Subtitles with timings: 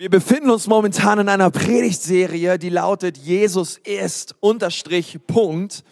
[0.00, 5.84] Wir befinden uns momentan in einer Predigtserie, die lautet Jesus ist Unterstrich Punkt.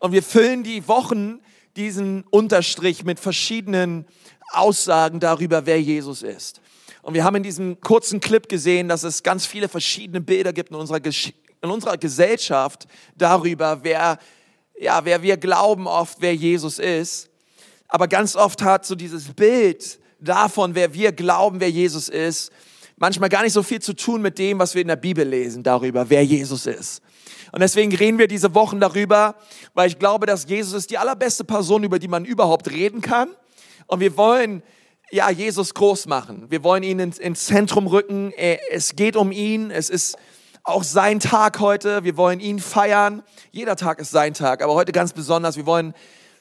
[0.00, 1.38] Und wir füllen die Wochen
[1.76, 4.04] diesen Unterstrich mit verschiedenen
[4.50, 6.60] Aussagen darüber, wer Jesus ist.
[7.02, 10.70] Und wir haben in diesem kurzen Clip gesehen, dass es ganz viele verschiedene Bilder gibt
[10.70, 11.32] in unserer, Gesch
[11.62, 14.18] in unserer Gesellschaft darüber, wer,
[14.76, 17.30] ja, wer wir glauben oft, wer Jesus ist.
[17.86, 22.50] Aber ganz oft hat so dieses Bild davon, wer wir glauben, wer Jesus ist,
[23.02, 25.64] manchmal gar nicht so viel zu tun mit dem, was wir in der Bibel lesen,
[25.64, 27.02] darüber, wer Jesus ist.
[27.50, 29.34] Und deswegen reden wir diese Wochen darüber,
[29.74, 33.28] weil ich glaube, dass Jesus ist die allerbeste Person, über die man überhaupt reden kann.
[33.88, 34.62] Und wir wollen
[35.10, 36.46] ja Jesus groß machen.
[36.48, 38.32] Wir wollen ihn ins, ins Zentrum rücken.
[38.70, 39.72] Es geht um ihn.
[39.72, 40.16] Es ist
[40.62, 42.04] auch sein Tag heute.
[42.04, 43.24] Wir wollen ihn feiern.
[43.50, 45.56] Jeder Tag ist sein Tag, aber heute ganz besonders.
[45.56, 45.92] Wir wollen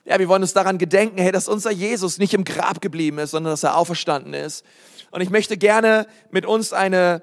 [0.03, 3.31] ja, wir wollen uns daran gedenken, hey, dass unser Jesus nicht im Grab geblieben ist,
[3.31, 4.63] sondern dass er auferstanden ist
[5.11, 7.21] und ich möchte gerne mit uns eine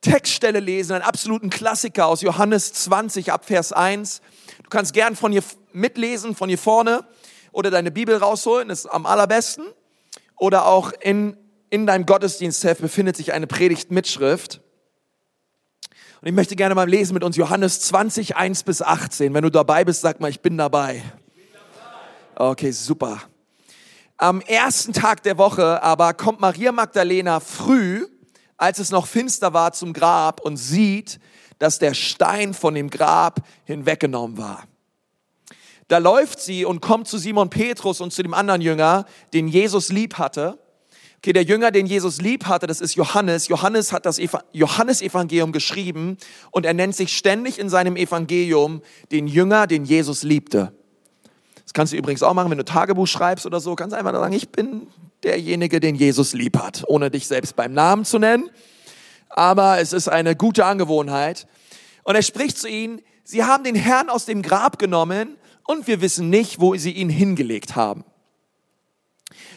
[0.00, 4.20] Textstelle lesen, einen absoluten Klassiker aus Johannes 20 ab Vers 1.
[4.62, 7.04] Du kannst gern von hier mitlesen, von hier vorne
[7.52, 9.66] oder deine Bibel rausholen, ist am allerbesten.
[10.36, 11.36] Oder auch in,
[11.70, 14.60] in deinem Gottesdienstheft befindet sich eine Predigtmitschrift.
[16.20, 19.34] Und ich möchte gerne mal lesen mit uns Johannes 20, 1 bis 18.
[19.34, 21.02] Wenn du dabei bist, sag mal, ich bin dabei.
[22.34, 23.22] Okay, super.
[24.16, 28.06] Am ersten Tag der Woche aber kommt Maria Magdalena früh,
[28.56, 31.18] als es noch finster war, zum Grab und sieht,
[31.58, 34.64] dass der Stein von dem Grab hinweggenommen war.
[35.88, 39.90] Da läuft sie und kommt zu Simon Petrus und zu dem anderen Jünger, den Jesus
[39.90, 40.58] lieb hatte.
[41.18, 43.48] Okay, der Jünger, den Jesus lieb hatte, das ist Johannes.
[43.48, 44.20] Johannes hat das
[44.52, 46.18] Johannesevangelium geschrieben
[46.50, 50.72] und er nennt sich ständig in seinem Evangelium den Jünger, den Jesus liebte.
[51.64, 53.74] Das kannst du übrigens auch machen, wenn du Tagebuch schreibst oder so.
[53.74, 54.86] Kannst einfach sagen, ich bin
[55.22, 58.50] derjenige, den Jesus lieb hat, ohne dich selbst beim Namen zu nennen.
[59.30, 61.46] Aber es ist eine gute Angewohnheit.
[62.04, 66.00] Und er spricht zu ihnen, sie haben den Herrn aus dem Grab genommen und wir
[66.00, 68.04] wissen nicht, wo sie ihn hingelegt haben.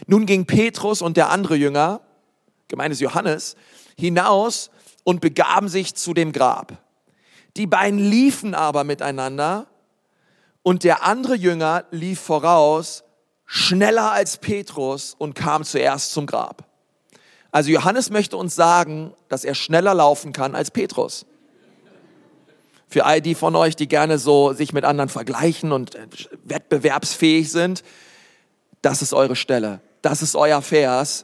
[0.08, 2.02] Nun ging Petrus und der andere Jünger,
[2.70, 3.56] gemeint ist Johannes,
[3.98, 4.70] hinaus
[5.04, 6.82] und begaben sich zu dem Grab.
[7.58, 9.68] Die beiden liefen aber miteinander
[10.68, 13.06] und der andere Jünger lief voraus,
[13.46, 16.68] schneller als Petrus und kam zuerst zum Grab.
[17.52, 21.26] Also Johannes möchte uns sagen, dass er schneller laufen kann als Petrus.
[22.90, 26.06] Für all die von euch, die gerne so sich mit anderen vergleichen und äh,
[26.44, 27.82] wettbewerbsfähig sind,
[28.82, 29.80] das ist eure Stelle.
[30.02, 31.24] Das ist euer Vers.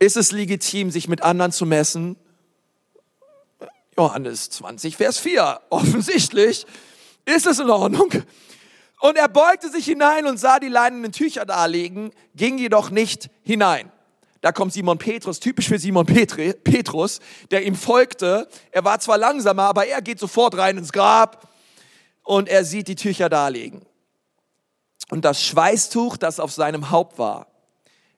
[0.00, 2.16] Ist es legitim, sich mit anderen zu messen?
[3.96, 5.60] Johannes 20, Vers 4.
[5.70, 6.66] Offensichtlich
[7.24, 8.10] ist es in Ordnung?
[9.00, 13.30] Und er beugte sich hinein und sah die leinenen Tücher da liegen, ging jedoch nicht
[13.42, 13.90] hinein.
[14.42, 18.48] Da kommt Simon Petrus, typisch für Simon Petri, Petrus, der ihm folgte.
[18.70, 21.48] Er war zwar langsamer, aber er geht sofort rein ins Grab
[22.24, 23.86] und er sieht die Tücher da liegen.
[25.10, 27.48] Und das Schweißtuch, das auf seinem Haupt war,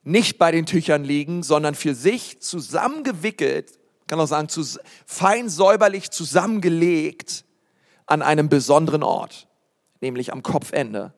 [0.03, 4.49] nicht bei den Tüchern liegen, sondern für sich zusammengewickelt, kann auch sagen,
[5.07, 7.45] fein säuberlich zusammengelegt,
[8.07, 9.47] an einem besonderen Ort,
[10.01, 11.13] nämlich am Kopfende.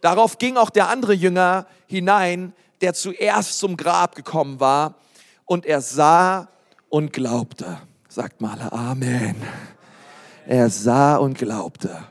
[0.00, 4.96] Darauf ging auch der andere Jünger hinein, der zuerst zum Grab gekommen war,
[5.44, 6.48] und er sah
[6.88, 7.78] und glaubte.
[8.08, 9.36] Sagt mal Amen.
[10.46, 12.04] Er sah und glaubte.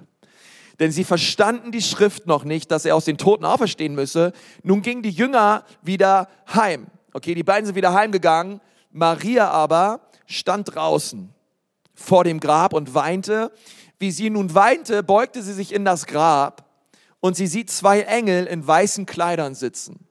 [0.79, 4.33] Denn sie verstanden die Schrift noch nicht, dass er aus den Toten auferstehen müsse.
[4.63, 6.87] Nun gingen die Jünger wieder heim.
[7.13, 8.61] Okay, die beiden sind wieder heimgegangen.
[8.91, 11.33] Maria aber stand draußen
[11.93, 13.51] vor dem Grab und weinte.
[14.01, 16.67] Wie sie nun weinte, beugte sie sich in das Grab
[17.19, 20.07] und sie sieht zwei Engel in weißen Kleidern sitzen.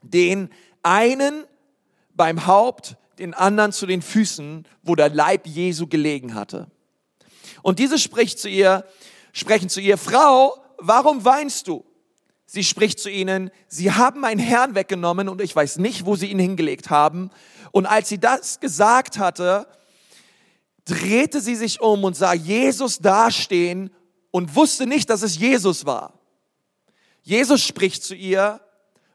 [0.00, 0.48] Den
[0.82, 1.44] einen
[2.14, 6.68] beim Haupt, den anderen zu den Füßen, wo der Leib Jesu gelegen hatte.
[7.60, 8.86] Und diese spricht zu ihr,
[9.34, 11.84] sprechen zu ihr, Frau, warum weinst du?
[12.46, 16.30] Sie spricht zu ihnen, sie haben meinen Herrn weggenommen und ich weiß nicht, wo sie
[16.30, 17.30] ihn hingelegt haben.
[17.72, 19.66] Und als sie das gesagt hatte,
[20.86, 23.90] drehte sie sich um und sah Jesus dastehen
[24.30, 26.18] und wusste nicht, dass es Jesus war.
[27.22, 28.60] Jesus spricht zu ihr,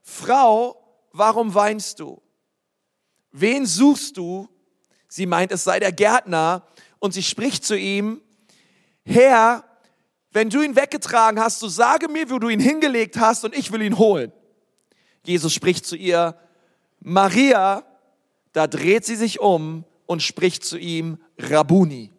[0.04, 0.78] Frau,
[1.14, 2.22] warum weinst du?
[3.32, 4.50] Wen suchst du?
[5.08, 6.68] Sie meint, es sei der Gärtner
[7.00, 8.22] und sie spricht zu ihm,
[9.06, 9.64] Herr,
[10.32, 13.72] wenn du ihn weggetragen hast, so sage mir, wo du ihn hingelegt hast und ich
[13.72, 14.32] will ihn holen.
[15.26, 16.38] Jesus spricht zu ihr,
[17.00, 17.84] Maria,
[18.52, 22.12] da dreht sie sich um und spricht zu ihm, Rabuni.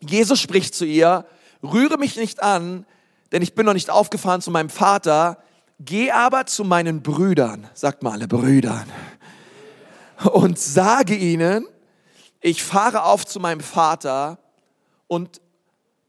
[0.00, 1.24] Jesus spricht zu ihr,
[1.62, 2.84] rühre mich nicht an,
[3.32, 5.38] denn ich bin noch nicht aufgefahren zu meinem Vater,
[5.80, 8.84] geh aber zu meinen Brüdern, sagt mal alle Brüdern,
[10.30, 11.66] und sage ihnen,
[12.42, 14.36] ich fahre auf zu meinem Vater
[15.06, 15.40] und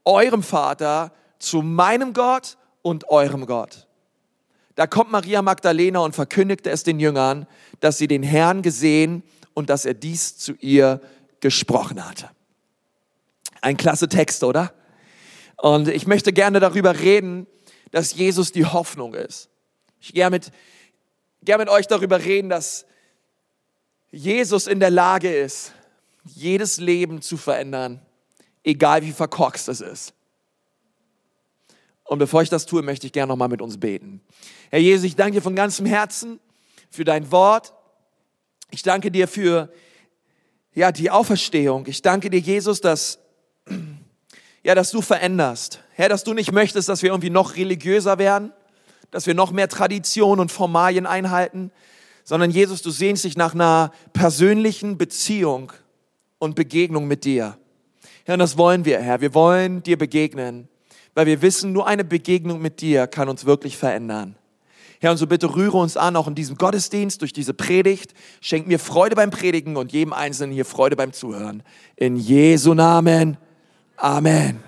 [0.04, 3.86] eurem Vater, zu meinem Gott und eurem Gott.
[4.74, 7.46] Da kommt Maria Magdalena und verkündigte es den Jüngern,
[7.80, 9.22] dass sie den Herrn gesehen
[9.54, 11.00] und dass er dies zu ihr
[11.40, 12.30] gesprochen hatte.
[13.60, 14.72] Ein klasse Text, oder?
[15.56, 17.46] Und ich möchte gerne darüber reden,
[17.90, 19.48] dass Jesus die Hoffnung ist.
[20.00, 20.50] Ich gehe mit,
[21.42, 22.86] gerne mit euch darüber reden, dass
[24.10, 25.72] Jesus in der Lage ist,
[26.24, 28.00] jedes Leben zu verändern,
[28.64, 30.14] egal wie verkorkst es ist.
[32.04, 34.20] Und bevor ich das tue, möchte ich gerne nochmal mit uns beten.
[34.70, 36.40] Herr Jesus, ich danke dir von ganzem Herzen
[36.90, 37.72] für dein Wort.
[38.70, 39.72] Ich danke dir für
[40.74, 41.86] ja, die Auferstehung.
[41.86, 43.18] Ich danke dir, Jesus, dass,
[44.62, 45.82] ja, dass du veränderst.
[45.92, 48.52] Herr, dass du nicht möchtest, dass wir irgendwie noch religiöser werden,
[49.10, 51.72] dass wir noch mehr Tradition und Formalien einhalten,
[52.22, 55.72] sondern Jesus, du sehnst dich nach einer persönlichen Beziehung
[56.38, 57.58] und Begegnung mit dir.
[58.24, 59.20] Herr, und das wollen wir, Herr.
[59.20, 60.68] Wir wollen dir begegnen,
[61.14, 64.36] weil wir wissen, nur eine Begegnung mit dir kann uns wirklich verändern.
[65.02, 68.12] Herr, und so bitte rühre uns an, auch in diesem Gottesdienst, durch diese Predigt.
[68.42, 71.62] Schenk mir Freude beim Predigen und jedem Einzelnen hier Freude beim Zuhören.
[71.96, 73.38] In Jesu Namen.
[73.96, 74.62] Amen.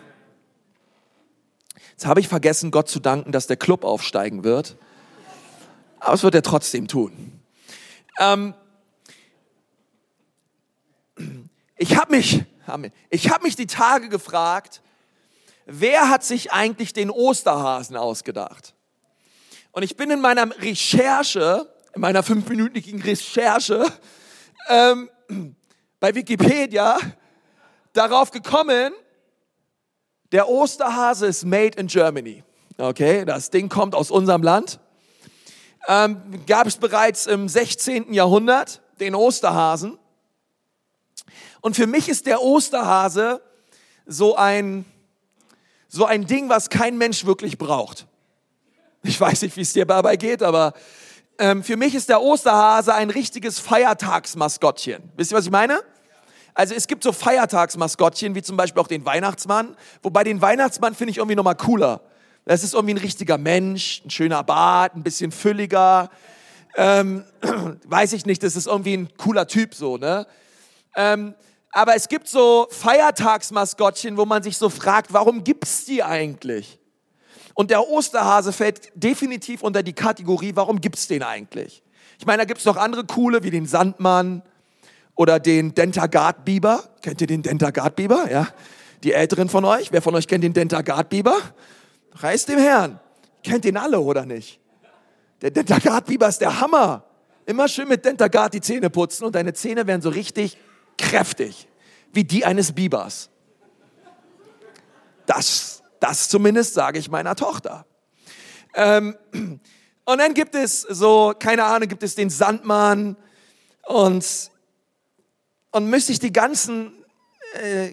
[1.90, 4.76] Jetzt habe ich vergessen, Gott zu danken, dass der Club aufsteigen wird.
[6.00, 7.38] Aber es wird er trotzdem tun.
[8.18, 8.54] Ähm,
[11.76, 12.42] ich habe mich,
[13.10, 14.80] ich habe mich die Tage gefragt,
[15.66, 18.74] wer hat sich eigentlich den Osterhasen ausgedacht?
[19.74, 23.86] Und ich bin in meiner Recherche, in meiner fünfminütigen Recherche
[24.68, 25.08] ähm,
[25.98, 26.98] bei Wikipedia
[27.94, 28.92] darauf gekommen,
[30.30, 32.44] der Osterhase ist made in Germany.
[32.76, 34.78] Okay, das Ding kommt aus unserem Land.
[35.88, 38.12] Ähm, gab es bereits im 16.
[38.12, 39.98] Jahrhundert den Osterhasen.
[41.62, 43.40] Und für mich ist der Osterhase
[44.04, 44.84] so ein,
[45.88, 48.06] so ein Ding, was kein Mensch wirklich braucht.
[49.02, 50.74] Ich weiß nicht, wie es dir dabei geht, aber
[51.38, 55.10] ähm, für mich ist der Osterhase ein richtiges Feiertagsmaskottchen.
[55.16, 55.80] Wisst ihr, was ich meine?
[56.54, 59.76] Also es gibt so Feiertagsmaskottchen, wie zum Beispiel auch den Weihnachtsmann.
[60.02, 62.02] Wobei den Weihnachtsmann finde ich irgendwie nochmal cooler.
[62.44, 66.10] Das ist irgendwie ein richtiger Mensch, ein schöner Bart, ein bisschen fülliger.
[66.76, 67.24] Ähm,
[67.84, 70.26] weiß ich nicht, das ist irgendwie ein cooler Typ so, ne?
[70.94, 71.34] Ähm,
[71.72, 76.78] aber es gibt so Feiertagsmaskottchen, wo man sich so fragt, warum gibt's die eigentlich?
[77.54, 81.82] Und der Osterhase fällt definitiv unter die Kategorie, warum gibt's den eigentlich?
[82.18, 84.42] Ich meine, da gibt's noch andere coole, wie den Sandmann
[85.14, 86.82] oder den Dentagard-Biber.
[87.02, 88.30] Kennt ihr den Dentagard-Biber?
[88.30, 88.48] Ja?
[89.02, 89.92] Die Älteren von euch?
[89.92, 91.36] Wer von euch kennt den Dentagard-Biber?
[92.12, 93.00] Reißt dem Herrn.
[93.42, 94.60] Kennt den alle, oder nicht?
[95.40, 97.04] Der Dentagard-Biber ist der Hammer.
[97.44, 100.56] Immer schön mit Dentagard die Zähne putzen und deine Zähne werden so richtig
[100.96, 101.66] kräftig,
[102.12, 103.30] wie die eines Bibers.
[105.26, 107.86] Das das zumindest sage ich meiner Tochter.
[108.74, 113.16] Ähm, und dann gibt es so, keine Ahnung, gibt es den Sandmann
[113.86, 114.50] und,
[115.70, 116.92] und müsste ich die ganzen,
[117.54, 117.90] äh,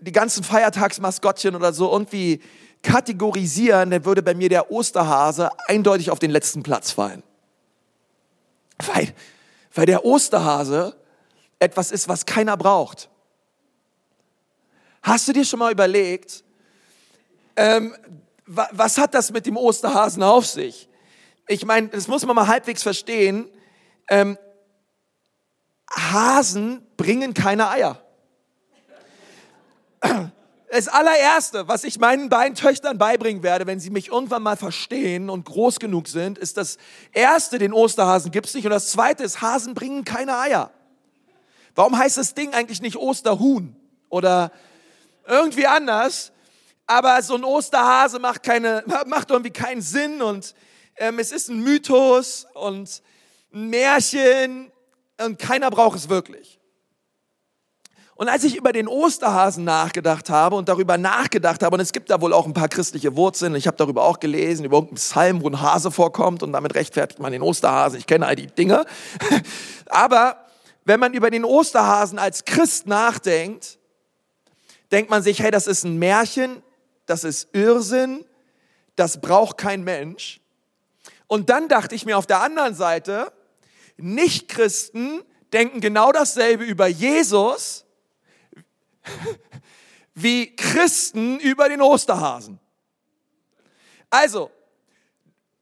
[0.00, 2.42] die ganzen Feiertagsmaskottchen oder so irgendwie
[2.82, 7.22] kategorisieren, dann würde bei mir der Osterhase eindeutig auf den letzten Platz fallen.
[8.92, 9.14] Weil,
[9.72, 10.96] weil der Osterhase
[11.60, 13.08] etwas ist, was keiner braucht.
[15.02, 16.42] Hast du dir schon mal überlegt,
[17.56, 17.94] ähm,
[18.46, 20.88] was hat das mit dem Osterhasen auf sich?
[21.48, 23.48] Ich meine, das muss man mal halbwegs verstehen.
[24.08, 24.38] Ähm,
[25.90, 28.02] Hasen bringen keine Eier.
[30.74, 35.28] Das allererste, was ich meinen beiden Töchtern beibringen werde, wenn sie mich irgendwann mal verstehen
[35.28, 36.78] und groß genug sind, ist das
[37.12, 38.64] erste, den Osterhasen gibt es nicht.
[38.64, 40.70] Und das zweite ist, Hasen bringen keine Eier.
[41.74, 43.76] Warum heißt das Ding eigentlich nicht Osterhuhn
[44.08, 44.50] oder
[45.26, 46.32] irgendwie anders?
[46.86, 50.54] Aber so ein Osterhase macht, keine, macht irgendwie keinen Sinn und
[50.96, 53.02] ähm, es ist ein Mythos und
[53.52, 54.72] ein Märchen
[55.20, 56.58] und keiner braucht es wirklich.
[58.14, 62.10] Und als ich über den Osterhasen nachgedacht habe und darüber nachgedacht habe, und es gibt
[62.10, 65.42] da wohl auch ein paar christliche Wurzeln, ich habe darüber auch gelesen, über irgendeinen Psalm,
[65.42, 68.84] wo ein Hase vorkommt und damit rechtfertigt man den Osterhasen, ich kenne all die Dinge.
[69.86, 70.36] Aber
[70.84, 73.78] wenn man über den Osterhasen als Christ nachdenkt,
[74.92, 76.62] denkt man sich, hey, das ist ein Märchen,
[77.12, 78.24] das ist Irrsinn,
[78.96, 80.40] das braucht kein Mensch.
[81.26, 83.34] Und dann dachte ich mir auf der anderen Seite,
[83.98, 87.84] Nichtchristen denken genau dasselbe über Jesus
[90.14, 92.58] wie Christen über den Osterhasen.
[94.08, 94.50] Also,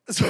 [0.07, 0.25] so,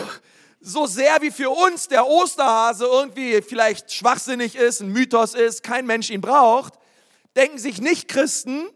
[0.58, 5.84] so sehr wie für uns der Osterhase irgendwie vielleicht schwachsinnig ist, ein Mythos ist, kein
[5.84, 6.78] Mensch ihn braucht,
[7.36, 8.70] denken sich nicht Christen,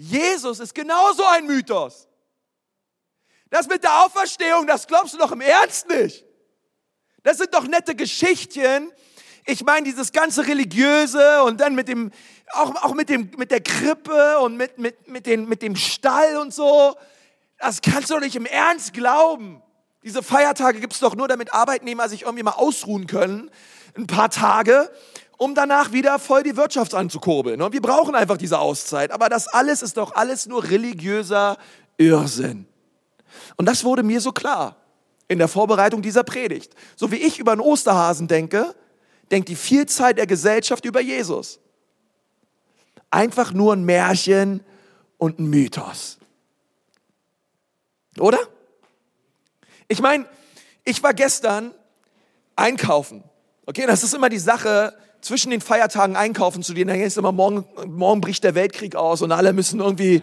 [0.00, 2.08] Jesus ist genauso ein Mythos.
[3.50, 6.24] Das mit der Auferstehung, das glaubst du doch im Ernst nicht.
[7.22, 8.90] Das sind doch nette Geschichtchen.
[9.44, 12.12] Ich meine, dieses ganze Religiöse und dann mit dem,
[12.52, 16.38] auch, auch mit, dem, mit der Krippe und mit, mit, mit, den, mit dem Stall
[16.38, 16.96] und so,
[17.58, 19.62] das kannst du doch nicht im Ernst glauben.
[20.02, 23.50] Diese Feiertage gibt es doch nur, damit Arbeitnehmer sich irgendwie mal ausruhen können,
[23.98, 24.90] ein paar Tage,
[25.40, 27.62] um danach wieder voll die Wirtschaft anzukurbeln.
[27.62, 29.10] Und wir brauchen einfach diese Auszeit.
[29.10, 31.56] Aber das alles ist doch alles nur religiöser
[31.96, 32.66] Irrsinn.
[33.56, 34.76] Und das wurde mir so klar
[35.28, 36.74] in der Vorbereitung dieser Predigt.
[36.94, 38.74] So wie ich über einen Osterhasen denke,
[39.30, 41.58] denkt die Vielzahl der Gesellschaft über Jesus.
[43.10, 44.62] Einfach nur ein Märchen
[45.16, 46.18] und ein Mythos.
[48.18, 48.40] Oder?
[49.88, 50.26] Ich meine,
[50.84, 51.72] ich war gestern
[52.56, 53.24] einkaufen.
[53.64, 56.88] Okay, das ist immer die Sache, zwischen den Feiertagen einkaufen zu gehen.
[56.88, 60.22] Da ist immer, morgen, morgen bricht der Weltkrieg aus und alle müssen irgendwie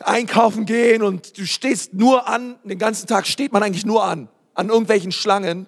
[0.00, 4.28] einkaufen gehen und du stehst nur an, den ganzen Tag steht man eigentlich nur an,
[4.54, 5.66] an irgendwelchen Schlangen.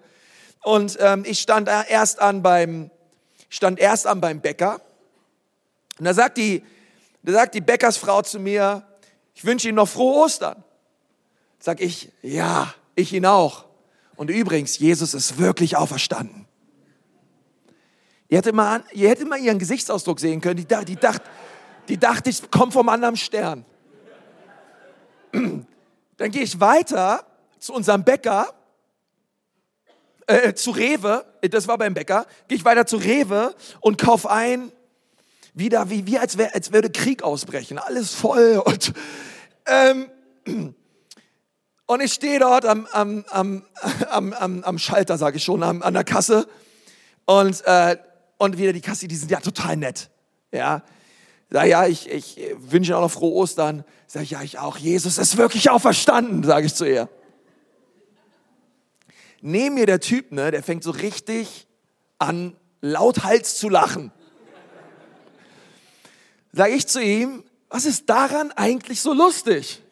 [0.62, 2.90] Und ähm, ich stand erst an beim,
[3.48, 4.80] stand erst an beim Bäcker.
[5.98, 6.62] Und da sagt die,
[7.22, 8.84] da sagt die Bäckersfrau zu mir,
[9.34, 10.62] ich wünsche Ihnen noch frohe Ostern.
[11.58, 13.64] Sag ich, ja, ich Ihnen auch.
[14.16, 16.46] Und übrigens, Jesus ist wirklich auferstanden.
[18.30, 20.64] Ihr hättet mal, ihr hättet mal ihren Gesichtsausdruck sehen können.
[20.64, 21.22] Die, die, dacht,
[21.88, 23.64] die dachte, ich komme vom anderen Stern.
[25.32, 27.26] Dann gehe ich weiter
[27.58, 28.54] zu unserem Bäcker,
[30.28, 34.70] äh, zu Rewe, das war beim Bäcker, gehe ich weiter zu Rewe und kaufe ein,
[35.52, 38.92] wieder wie, wie als, wär, als würde Krieg ausbrechen, alles voll und
[39.66, 40.08] ähm,
[41.86, 43.64] und ich stehe dort am, am, am,
[44.10, 46.46] am, am, am Schalter, sage ich schon, am, an der Kasse
[47.24, 47.96] und, äh,
[48.40, 50.10] und wieder die Kasse, die sind ja total nett,
[50.52, 50.82] ja,
[51.52, 53.84] Sag ja, ich, ich wünsche auch noch frohe Ostern.
[54.06, 54.76] Sag ich, ja, ich auch.
[54.76, 57.08] Jesus ist wirklich auferstanden, sage ich zu ihr.
[59.40, 61.66] Neben mir der Typ, ne, der fängt so richtig
[62.18, 64.12] an, lauthals zu lachen.
[66.52, 69.82] Sag ich zu ihm, was ist daran eigentlich so lustig?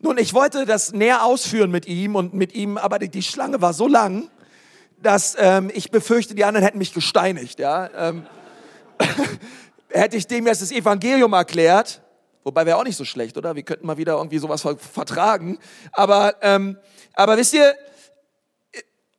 [0.00, 3.72] Nun, ich wollte das näher ausführen mit ihm und mit ihm, aber die Schlange war
[3.72, 4.28] so lang,
[5.02, 7.58] dass ähm, ich befürchte, die anderen hätten mich gesteinigt.
[7.58, 7.90] Ja?
[7.94, 8.26] Ähm,
[9.88, 12.02] hätte ich dem jetzt das Evangelium erklärt,
[12.44, 13.54] wobei wäre auch nicht so schlecht, oder?
[13.54, 15.58] Wir könnten mal wieder irgendwie sowas vertragen.
[15.92, 16.78] Aber, ähm,
[17.14, 17.74] aber wisst ihr,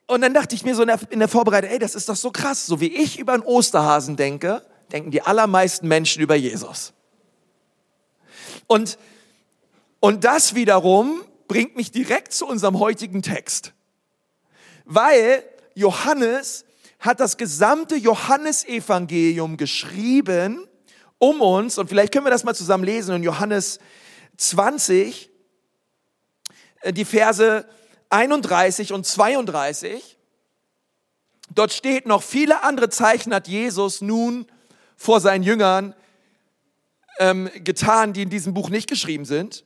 [0.07, 2.15] und dann dachte ich mir so in der, in der Vorbereitung, ey, das ist doch
[2.15, 2.65] so krass.
[2.65, 4.61] So wie ich über einen Osterhasen denke,
[4.91, 6.93] denken die allermeisten Menschen über Jesus.
[8.67, 8.97] Und,
[9.99, 13.73] und das wiederum bringt mich direkt zu unserem heutigen Text.
[14.85, 15.43] Weil
[15.75, 16.65] Johannes
[16.99, 20.67] hat das gesamte Johannesevangelium geschrieben,
[21.17, 23.79] um uns, und vielleicht können wir das mal zusammen lesen in Johannes
[24.37, 25.29] 20,
[26.81, 27.65] äh, die Verse
[28.09, 30.17] 31 und 32.
[31.53, 34.45] Dort steht noch, viele andere Zeichen hat Jesus nun
[34.95, 35.93] vor seinen Jüngern
[37.19, 39.65] ähm, getan, die in diesem Buch nicht geschrieben sind.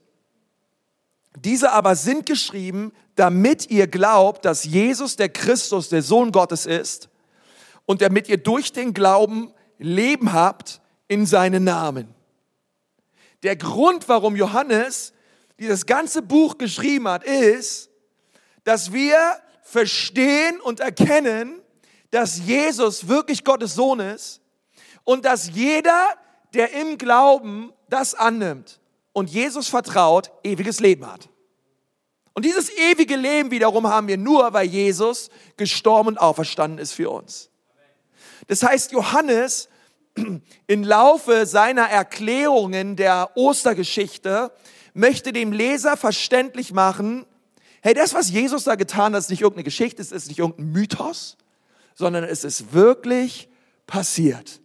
[1.43, 7.09] Diese aber sind geschrieben, damit ihr glaubt, dass Jesus der Christus, der Sohn Gottes ist
[7.85, 12.13] und damit ihr durch den Glauben Leben habt in seinen Namen.
[13.43, 15.13] Der Grund, warum Johannes
[15.59, 17.91] dieses ganze Buch geschrieben hat, ist,
[18.63, 19.17] dass wir
[19.61, 21.61] verstehen und erkennen,
[22.09, 24.41] dass Jesus wirklich Gottes Sohn ist
[25.03, 26.15] und dass jeder,
[26.55, 28.79] der im Glauben das annimmt
[29.17, 31.27] und Jesus vertraut, ewiges Leben hat.
[32.35, 37.09] Und dieses ewige Leben wiederum haben wir nur, weil Jesus gestorben und auferstanden ist für
[37.09, 37.49] uns.
[38.45, 39.69] Das heißt, Johannes
[40.67, 44.51] im Laufe seiner Erklärungen der Ostergeschichte
[44.93, 47.25] möchte dem Leser verständlich machen,
[47.81, 50.73] hey, das, was Jesus da getan hat, ist nicht irgendeine Geschichte, es ist nicht irgendein
[50.73, 51.37] Mythos,
[51.95, 53.49] sondern es ist wirklich
[53.87, 54.61] passiert.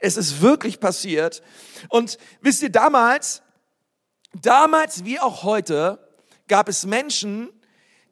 [0.00, 1.40] Es ist wirklich passiert.
[1.88, 3.42] Und wisst ihr, damals,
[4.32, 5.98] damals wie auch heute,
[6.48, 7.48] gab es Menschen,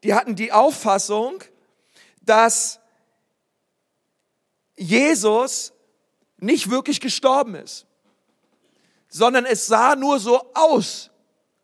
[0.03, 1.43] die hatten die Auffassung,
[2.21, 2.79] dass
[4.77, 5.73] Jesus
[6.37, 7.85] nicht wirklich gestorben ist,
[9.09, 11.09] sondern es sah nur so aus,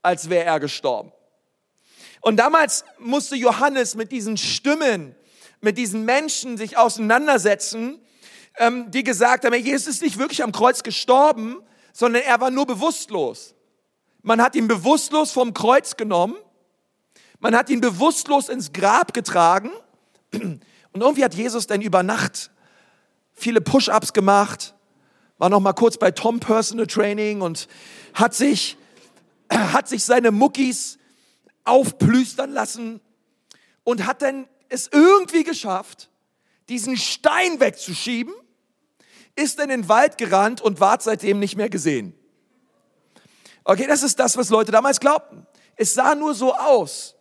[0.02, 1.12] als wäre er gestorben.
[2.22, 5.16] Und damals musste Johannes mit diesen Stimmen,
[5.62, 8.02] mit diesen Menschen sich auseinandersetzen,
[8.58, 11.62] ähm, die gesagt haben, Jesus ist nicht wirklich am Kreuz gestorben,
[11.94, 13.55] sondern er war nur bewusstlos.
[14.26, 16.36] Man hat ihn bewusstlos vom Kreuz genommen,
[17.40, 19.70] Man hat ihn bewusstlos ins Grab getragen
[20.34, 20.62] und
[20.94, 22.50] irgendwie hat Jesus dann über Nacht
[23.34, 24.74] viele Push-ups gemacht,
[25.38, 27.68] war noch mal kurz bei Tom Personal Training und
[28.16, 28.78] hat sich,
[29.52, 30.98] hat sich seine Muckis
[31.64, 33.02] aufplüstern lassen
[33.84, 36.10] und hat dann es irgendwie geschafft,
[36.68, 38.34] diesen Stein wegzuschieben,
[39.36, 42.16] ist in den Wald gerannt und ward seitdem nicht mehr gesehen.
[43.66, 45.46] Okay, das ist das, was Leute damals glaubten.
[45.76, 47.16] Es sah nur so aus.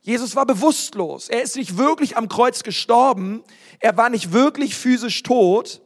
[0.00, 1.28] Jesus war bewusstlos.
[1.28, 3.42] Er ist nicht wirklich am Kreuz gestorben.
[3.80, 5.82] Er war nicht wirklich physisch tot.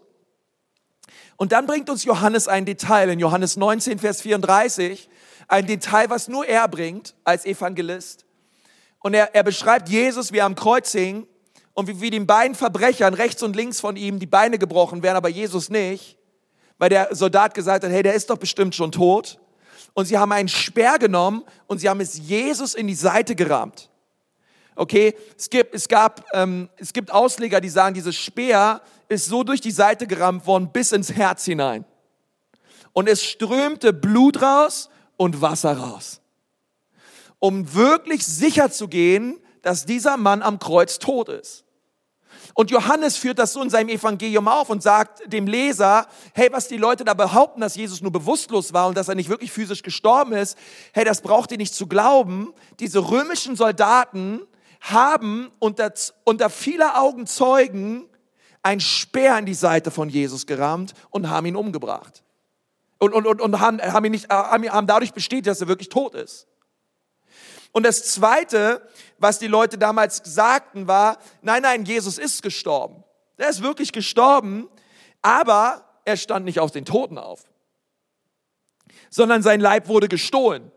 [1.37, 5.09] Und dann bringt uns Johannes ein Detail in Johannes 19, Vers 34.
[5.49, 8.25] Ein Detail, was nur er bringt als Evangelist.
[9.01, 11.27] Und er, er beschreibt Jesus, wie er am Kreuz hing
[11.73, 15.17] und wie, wie den beiden Verbrechern rechts und links von ihm die Beine gebrochen werden,
[15.17, 16.17] aber Jesus nicht,
[16.79, 19.41] weil der Soldat gesagt hat, hey, der ist doch bestimmt schon tot.
[19.95, 23.89] Und sie haben einen Speer genommen und sie haben es Jesus in die Seite gerammt.
[24.77, 29.45] Okay, es gibt, es gab, ähm, es gibt Ausleger, die sagen, dieses Speer ist so
[29.45, 31.85] durch die Seite gerammt worden bis ins Herz hinein.
[32.93, 36.21] Und es strömte Blut raus und Wasser raus.
[37.39, 41.64] Um wirklich sicher zu gehen, dass dieser Mann am Kreuz tot ist.
[42.55, 46.69] Und Johannes führt das so in seinem Evangelium auf und sagt dem Leser, hey, was
[46.69, 49.83] die Leute da behaupten, dass Jesus nur bewusstlos war und dass er nicht wirklich physisch
[49.83, 50.57] gestorben ist,
[50.93, 52.55] hey, das braucht ihr nicht zu glauben.
[52.79, 54.41] Diese römischen Soldaten
[54.81, 55.93] haben unter,
[56.23, 58.09] unter vieler Augen Zeugen
[58.63, 62.23] ein Speer in die Seite von Jesus gerammt und haben ihn umgebracht.
[62.99, 65.89] Und, und, und, und haben, haben, ihn nicht, haben, haben dadurch bestätigt, dass er wirklich
[65.89, 66.47] tot ist.
[67.73, 68.89] Und das Zweite,
[69.25, 73.03] was die Leute damals sagten, war, nein, nein, Jesus ist gestorben.
[73.39, 74.69] Er ist wirklich gestorben,
[75.23, 77.41] aber er stand nicht aus den Toten auf,
[79.09, 80.71] sondern sein Leib wurde gestohlen.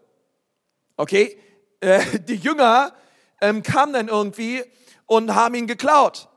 [0.95, 1.37] Okay?
[1.81, 2.93] Äh, die Jünger
[3.41, 4.63] ähm, kamen dann irgendwie
[5.07, 6.29] und haben ihn geklaut.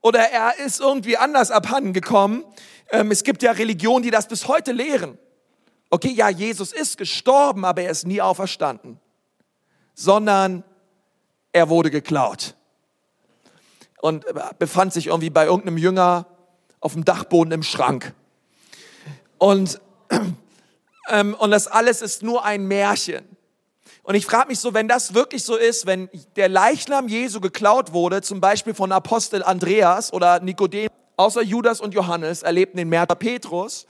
[0.00, 2.44] Oder er ist irgendwie anders abhanden gekommen.
[2.90, 5.16] Ähm, es gibt ja Religionen, die das bis heute lehren.
[5.90, 9.00] Okay, ja, Jesus ist gestorben, aber er ist nie auferstanden
[9.98, 10.62] sondern
[11.52, 12.54] er wurde geklaut
[14.00, 14.24] und
[14.58, 16.26] befand sich irgendwie bei irgendeinem Jünger
[16.80, 18.14] auf dem Dachboden im Schrank.
[19.38, 19.80] Und,
[21.08, 23.24] ähm, und das alles ist nur ein Märchen.
[24.02, 27.92] Und ich frage mich so, wenn das wirklich so ist, wenn der Leichnam Jesu geklaut
[27.92, 33.16] wurde, zum Beispiel von Apostel Andreas oder Nikodemus, außer Judas und Johannes, erlebten den Märtyr
[33.16, 33.86] Petrus,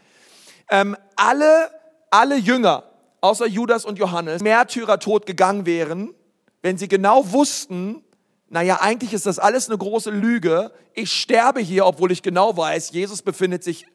[0.71, 1.71] ähm, alle,
[2.11, 2.85] alle Jünger
[3.21, 6.15] außer Judas und Johannes, Märtyrertod gegangen wären,
[6.63, 8.03] wenn sie genau wussten,
[8.49, 10.73] naja, eigentlich ist das alles eine große Lüge.
[10.95, 13.87] Ich sterbe hier, obwohl ich genau weiß, Jesus befindet sich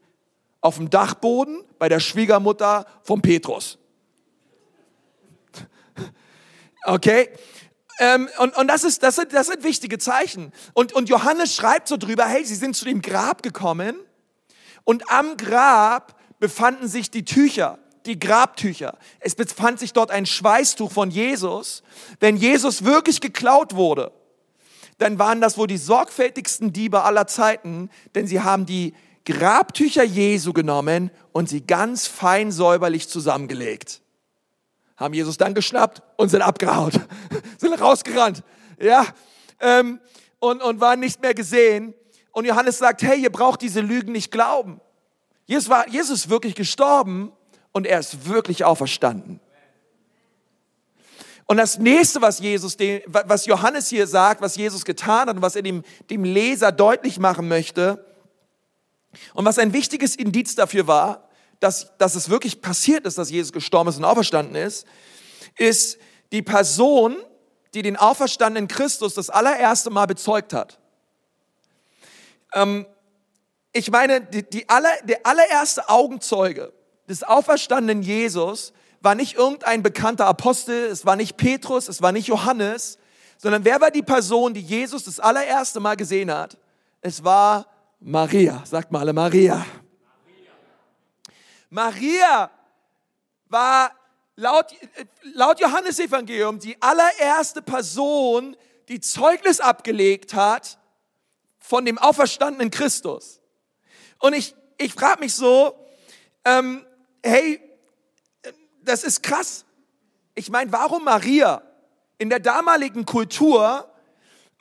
[0.62, 3.78] auf dem Dachboden bei der Schwiegermutter von Petrus.
[6.86, 7.30] Okay?
[8.00, 10.52] Ähm, und und das, ist, das, sind, das sind wichtige Zeichen.
[10.74, 13.96] Und, und Johannes schreibt so drüber, hey, sie sind zu dem Grab gekommen
[14.84, 18.98] und am Grab befanden sich die Tücher die Grabtücher.
[19.20, 21.84] Es befand sich dort ein Schweißtuch von Jesus.
[22.20, 24.12] Wenn Jesus wirklich geklaut wurde,
[24.98, 28.94] dann waren das wohl die sorgfältigsten Diebe aller Zeiten, denn sie haben die
[29.26, 34.02] Grabtücher Jesu genommen und sie ganz fein säuberlich zusammengelegt.
[34.98, 36.94] Haben Jesus dann geschnappt und sind abgehaut,
[37.58, 38.44] sind rausgerannt,
[38.80, 39.06] ja,
[39.60, 40.00] ähm,
[40.40, 41.94] und, und waren nicht mehr gesehen.
[42.32, 44.82] Und Johannes sagt, hey, ihr braucht diese Lügen nicht glauben.
[45.46, 47.32] Jesus war, Jesus ist wirklich gestorben
[47.74, 49.42] und er ist wirklich auferstanden.
[51.46, 55.58] Und das nächste, was Jesus, was Johannes hier sagt, was Jesus getan hat und was
[55.58, 58.06] er dem, dem Leser deutlich machen möchte
[59.34, 63.52] und was ein wichtiges Indiz dafür war, dass, dass es wirklich passiert ist, dass Jesus
[63.52, 64.86] gestorben ist und auferstanden ist,
[65.58, 65.98] ist
[66.32, 67.18] die Person,
[67.74, 70.80] die den auferstandenen Christus das allererste Mal bezeugt hat.
[72.54, 72.86] Ähm,
[73.74, 76.72] ich meine, die, die aller, der allererste Augenzeuge,
[77.08, 82.28] des auferstandenen Jesus war nicht irgendein bekannter Apostel, es war nicht Petrus, es war nicht
[82.28, 82.98] Johannes,
[83.38, 86.58] sondern wer war die Person, die Jesus das allererste Mal gesehen hat?
[87.02, 87.68] Es war
[88.00, 88.64] Maria.
[88.66, 89.66] Sagt mal alle Maria.
[91.70, 92.50] Maria
[93.50, 93.92] war
[94.36, 94.68] laut,
[95.34, 98.56] laut Johannes Evangelium die allererste Person,
[98.88, 100.78] die Zeugnis abgelegt hat
[101.60, 103.42] von dem auferstandenen Christus.
[104.20, 105.76] Und ich, ich frage mich so,
[106.46, 106.86] ähm,
[107.24, 107.60] hey,
[108.84, 109.66] das ist krass.
[110.36, 111.62] Ich meine, warum Maria
[112.18, 113.90] in der damaligen Kultur,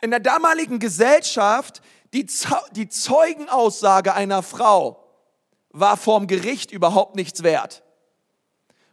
[0.01, 2.27] in der damaligen Gesellschaft, die,
[2.73, 5.03] die Zeugenaussage einer Frau
[5.71, 7.83] war vorm Gericht überhaupt nichts wert.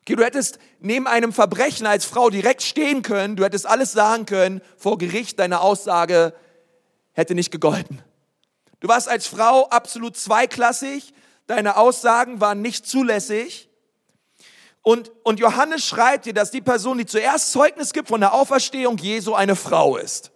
[0.01, 4.25] Okay, du hättest neben einem Verbrechen als Frau direkt stehen können, du hättest alles sagen
[4.25, 6.33] können, vor Gericht deine Aussage
[7.11, 8.01] hätte nicht gegolten.
[8.79, 11.13] Du warst als Frau absolut zweiklassig,
[11.49, 13.69] deine Aussagen waren nicht zulässig.
[14.81, 18.97] Und, und Johannes schreibt dir, dass die Person, die zuerst Zeugnis gibt von der Auferstehung
[18.97, 20.31] Jesu, eine Frau ist.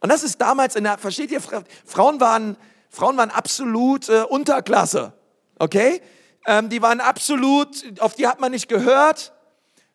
[0.00, 2.56] Und das ist damals in der, versteht ihr, Frauen waren,
[2.90, 5.12] Frauen waren absolut äh, Unterklasse,
[5.58, 6.00] okay?
[6.46, 9.32] Ähm, die waren absolut, auf die hat man nicht gehört,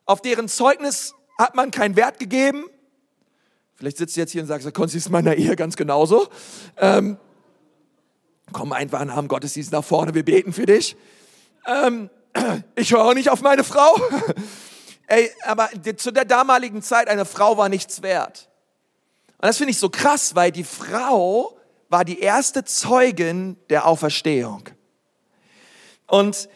[0.05, 2.65] auf deren Zeugnis hat man keinen Wert gegeben.
[3.75, 6.29] Vielleicht sitzt du jetzt hier und sagst, Konzi ist meiner Ehe ganz genauso.
[6.77, 7.17] Ähm,
[8.53, 10.95] komm einfach an Abend Gottesdienst nach vorne, wir beten für dich.
[11.65, 12.09] Ähm,
[12.75, 13.99] ich höre auch nicht auf meine Frau.
[15.07, 18.49] Ey, aber zu der damaligen Zeit, eine Frau war nichts wert.
[19.37, 21.57] Und das finde ich so krass, weil die Frau
[21.89, 24.63] war die erste Zeugin der Auferstehung.
[26.07, 26.49] Und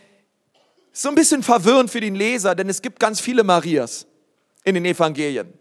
[0.91, 4.07] so ein bisschen verwirrend für den Leser, denn es gibt ganz viele Marias
[4.63, 5.53] in den Evangelien.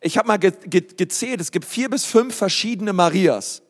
[0.00, 3.62] Ich habe mal ge ge gezählt, es gibt vier bis fünf verschiedene Marias.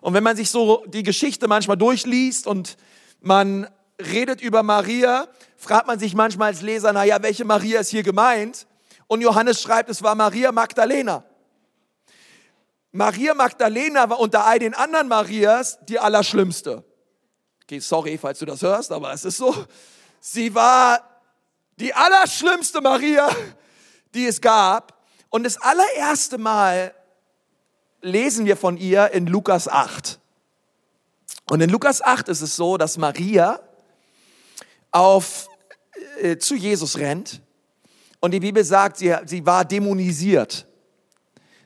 [0.00, 2.76] Und wenn man sich so die Geschichte manchmal durchliest und
[3.20, 3.68] man
[4.00, 8.02] redet über Maria, fragt man sich manchmal als Leser, na ja, welche Maria ist hier
[8.02, 8.66] gemeint?
[9.06, 11.24] Und Johannes schreibt, es war Maria Magdalena.
[12.92, 16.82] Maria Magdalena war unter all den anderen Marias die allerschlimmste.
[17.64, 19.54] Okay, sorry, falls du das hörst, aber es ist so.
[20.20, 21.00] Sie war
[21.76, 23.28] die allerschlimmste Maria,
[24.14, 25.04] die es gab.
[25.28, 26.94] Und das allererste Mal
[28.00, 30.18] lesen wir von ihr in Lukas 8.
[31.50, 33.60] Und in Lukas 8 ist es so, dass Maria
[34.90, 35.48] auf,
[36.20, 37.40] äh, zu Jesus rennt
[38.20, 40.66] und die Bibel sagt, sie, sie war dämonisiert.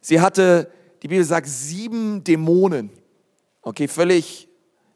[0.00, 0.70] Sie hatte,
[1.02, 2.90] die Bibel sagt, sieben Dämonen.
[3.62, 4.50] Okay, völlig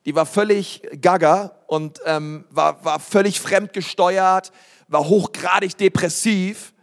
[0.04, 4.52] die war völlig gaga und ähm, war, war völlig fremdgesteuert,
[4.88, 6.74] war hochgradig depressiv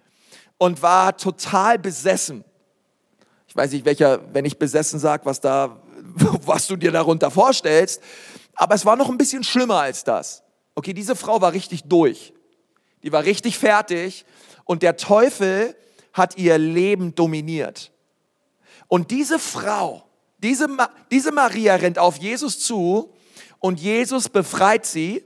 [0.57, 2.43] und war total besessen.
[3.51, 5.77] Ich weiß nicht, welcher, wenn ich besessen sage, was da,
[6.45, 8.01] was du dir darunter vorstellst,
[8.55, 10.41] aber es war noch ein bisschen schlimmer als das.
[10.73, 12.33] Okay, diese Frau war richtig durch.
[13.03, 14.23] Die war richtig fertig
[14.63, 15.75] und der Teufel
[16.13, 17.91] hat ihr Leben dominiert.
[18.87, 20.05] Und diese Frau,
[20.37, 20.69] diese,
[21.11, 23.13] diese Maria rennt auf Jesus zu
[23.59, 25.25] und Jesus befreit sie.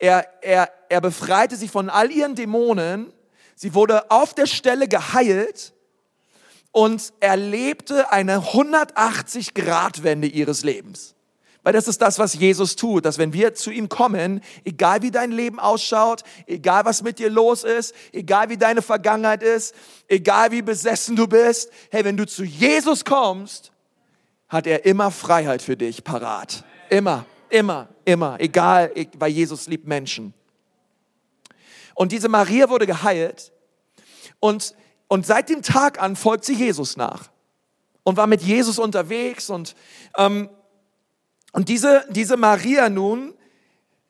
[0.00, 3.12] Er, er, er befreite sie von all ihren Dämonen.
[3.54, 5.73] Sie wurde auf der Stelle geheilt
[6.74, 11.14] und erlebte eine 180-Grad-Wende ihres Lebens.
[11.62, 15.12] Weil das ist das, was Jesus tut, dass wenn wir zu ihm kommen, egal wie
[15.12, 19.72] dein Leben ausschaut, egal was mit dir los ist, egal wie deine Vergangenheit ist,
[20.08, 23.70] egal wie besessen du bist, hey, wenn du zu Jesus kommst,
[24.48, 26.64] hat er immer Freiheit für dich parat.
[26.90, 30.34] Immer, immer, immer, egal, weil Jesus liebt Menschen.
[31.94, 33.52] Und diese Maria wurde geheilt
[34.40, 34.74] und,
[35.08, 37.30] und seit dem Tag an folgt sie Jesus nach
[38.02, 39.74] und war mit Jesus unterwegs und,
[40.16, 40.48] ähm,
[41.52, 43.34] und diese, diese Maria nun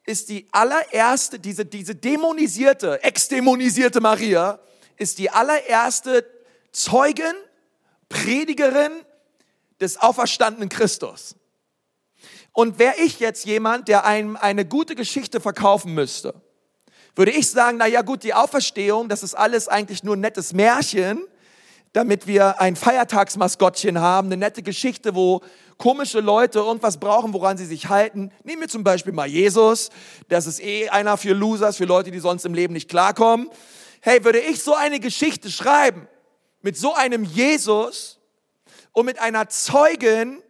[0.07, 4.59] ist die allererste, diese, diese dämonisierte, exdämonisierte Maria
[4.97, 6.27] ist die allererste
[6.73, 7.35] Zeugin,
[8.09, 8.93] Predigerin
[9.81, 11.37] des auferstandenen Christus.
[12.53, 16.41] Und wäre ich jetzt jemand, der einem eine gute Geschichte verkaufen müsste,
[17.17, 20.53] würde ich sagen, na ja gut, die Auferstehung, das ist alles eigentlich nur ein nettes
[20.53, 21.23] Märchen,
[21.93, 25.41] damit wir ein Feiertagsmaskottchen haben, eine nette Geschichte, wo
[25.79, 28.33] komische Leute irgendwas brauchen, woran sie sich halten.
[28.43, 29.91] Nehmen wir zum Beispiel mal Jesus,
[30.29, 33.49] das ist eh einer für Losers, für Leute, die sonst im Leben nicht klarkommen.
[34.01, 36.09] Hey, würde ich so eine Geschichte schreiben,
[36.63, 38.19] mit so einem Jesus
[38.93, 40.43] und mit einer Zeugin,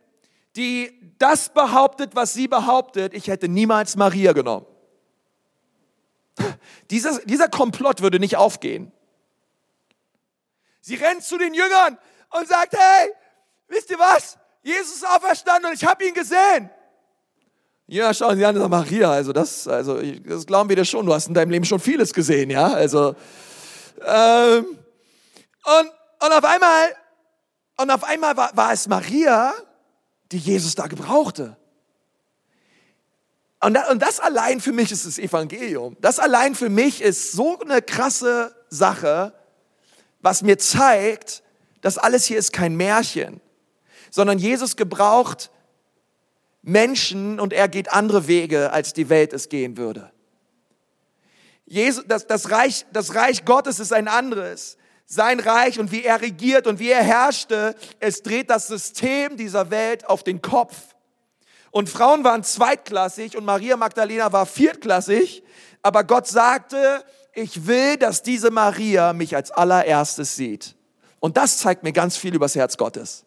[0.56, 4.66] die das behauptet, was sie behauptet, ich hätte niemals Maria genommen.
[6.90, 8.92] Dieser, dieser Komplott würde nicht aufgehen.
[10.80, 11.98] Sie rennt zu den Jüngern
[12.30, 13.10] und sagt, hey,
[13.68, 14.38] wisst ihr was?
[14.62, 16.70] Jesus ist auferstanden und ich habe ihn gesehen.
[17.86, 21.04] Ja, schauen Sie an, das Maria, also das, also das glauben wir dir schon.
[21.04, 22.66] Du hast in deinem Leben schon vieles gesehen, ja.
[22.72, 23.14] Also
[24.02, 24.64] ähm,
[25.64, 26.96] und und auf einmal
[27.76, 29.52] und auf einmal war, war es Maria,
[30.32, 31.58] die Jesus da gebrauchte.
[33.64, 35.96] Und das allein für mich ist das Evangelium.
[36.00, 39.32] Das allein für mich ist so eine krasse Sache,
[40.20, 41.42] was mir zeigt,
[41.80, 43.40] dass alles hier ist kein Märchen,
[44.10, 45.50] sondern Jesus gebraucht
[46.60, 50.10] Menschen und er geht andere Wege, als die Welt es gehen würde.
[51.66, 54.76] Jesus, das, das, Reich, das Reich Gottes ist ein anderes.
[55.06, 59.70] Sein Reich und wie er regiert und wie er herrschte, es dreht das System dieser
[59.70, 60.93] Welt auf den Kopf.
[61.74, 65.42] Und Frauen waren zweitklassig und Maria Magdalena war viertklassig.
[65.82, 70.76] Aber Gott sagte, ich will, dass diese Maria mich als allererstes sieht.
[71.18, 73.24] Und das zeigt mir ganz viel über das Herz Gottes.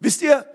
[0.00, 0.46] Wisst ihr,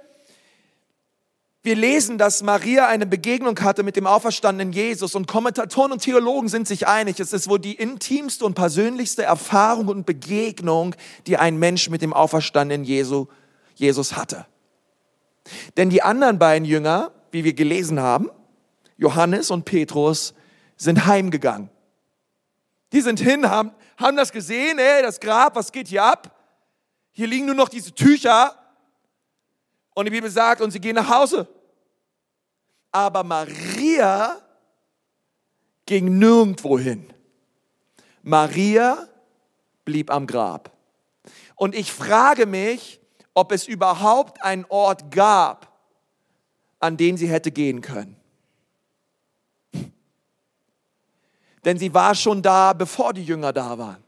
[1.61, 6.49] wir lesen, dass Maria eine Begegnung hatte mit dem auferstandenen Jesus und Kommentatoren und Theologen
[6.49, 10.95] sind sich einig, es ist wohl die intimste und persönlichste Erfahrung und Begegnung,
[11.27, 13.27] die ein Mensch mit dem auferstandenen Jesu,
[13.75, 14.47] Jesus hatte.
[15.77, 18.29] Denn die anderen beiden Jünger, wie wir gelesen haben,
[18.97, 20.33] Johannes und Petrus,
[20.75, 21.69] sind heimgegangen.
[22.91, 26.35] Die sind hin, haben, haben das gesehen, ey, das Grab, was geht hier ab?
[27.11, 28.55] Hier liegen nur noch diese Tücher.
[29.93, 31.47] Und die Bibel sagt, und sie gehen nach Hause.
[32.91, 34.37] Aber Maria
[35.85, 37.13] ging nirgendwo hin.
[38.21, 39.07] Maria
[39.85, 40.71] blieb am Grab.
[41.55, 42.98] Und ich frage mich,
[43.39, 45.71] ob es überhaupt einen Ort gab,
[46.79, 48.17] an den sie hätte gehen können.
[51.63, 54.03] Denn sie war schon da, bevor die Jünger da waren.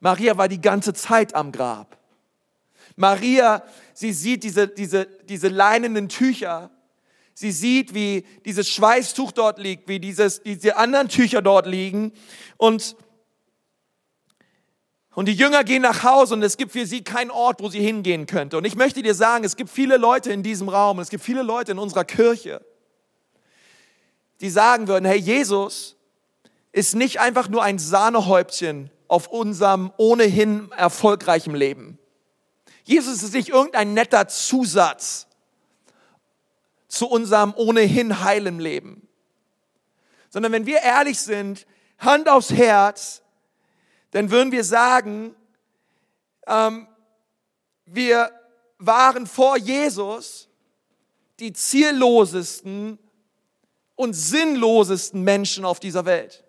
[0.00, 1.96] Maria war die ganze Zeit am Grab.
[2.96, 3.62] Maria,
[3.94, 6.70] sie sieht diese, diese, diese leinenen Tücher.
[7.32, 12.12] Sie sieht, wie dieses Schweißtuch dort liegt, wie dieses, diese anderen Tücher dort liegen.
[12.58, 12.94] Und
[15.16, 17.80] und die Jünger gehen nach Hause und es gibt für sie keinen Ort, wo sie
[17.80, 18.58] hingehen könnte.
[18.58, 21.42] Und ich möchte dir sagen, es gibt viele Leute in diesem Raum, es gibt viele
[21.42, 22.60] Leute in unserer Kirche,
[24.42, 25.96] die sagen würden, hey, Jesus
[26.70, 31.98] ist nicht einfach nur ein Sahnehäubchen auf unserem ohnehin erfolgreichen Leben.
[32.84, 35.28] Jesus ist nicht irgendein netter Zusatz
[36.88, 39.08] zu unserem ohnehin heilen Leben.
[40.28, 43.22] Sondern wenn wir ehrlich sind, Hand aufs Herz,
[44.16, 45.36] dann würden wir sagen,
[46.46, 46.88] ähm,
[47.84, 48.30] wir
[48.78, 50.48] waren vor Jesus
[51.38, 52.98] die ziellosesten
[53.94, 56.44] und sinnlosesten Menschen auf dieser Welt.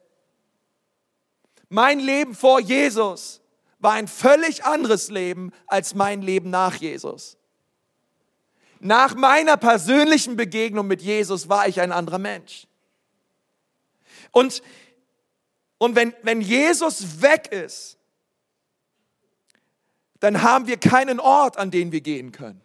[1.68, 3.42] Mein Leben vor Jesus
[3.80, 7.36] war ein völlig anderes Leben als mein Leben nach Jesus.
[8.80, 12.66] Nach meiner persönlichen Begegnung mit Jesus war ich ein anderer Mensch.
[14.32, 14.62] Und
[15.78, 17.98] und wenn, wenn Jesus weg ist,
[20.20, 22.62] dann haben wir keinen Ort, an den wir gehen können.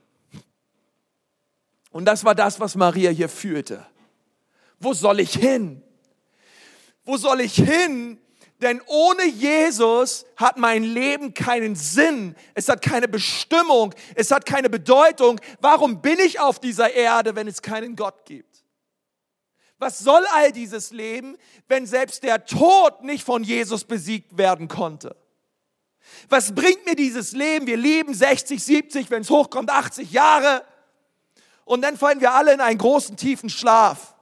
[1.90, 3.86] Und das war das, was Maria hier fühlte.
[4.80, 5.82] Wo soll ich hin?
[7.04, 8.18] Wo soll ich hin?
[8.62, 12.34] Denn ohne Jesus hat mein Leben keinen Sinn.
[12.54, 13.92] Es hat keine Bestimmung.
[14.14, 15.40] Es hat keine Bedeutung.
[15.60, 18.51] Warum bin ich auf dieser Erde, wenn es keinen Gott gibt?
[19.82, 25.16] Was soll all dieses Leben, wenn selbst der Tod nicht von Jesus besiegt werden konnte?
[26.28, 27.66] Was bringt mir dieses Leben?
[27.66, 30.64] Wir leben 60, 70, wenn es hochkommt, 80 Jahre.
[31.64, 34.14] Und dann fallen wir alle in einen großen, tiefen Schlaf.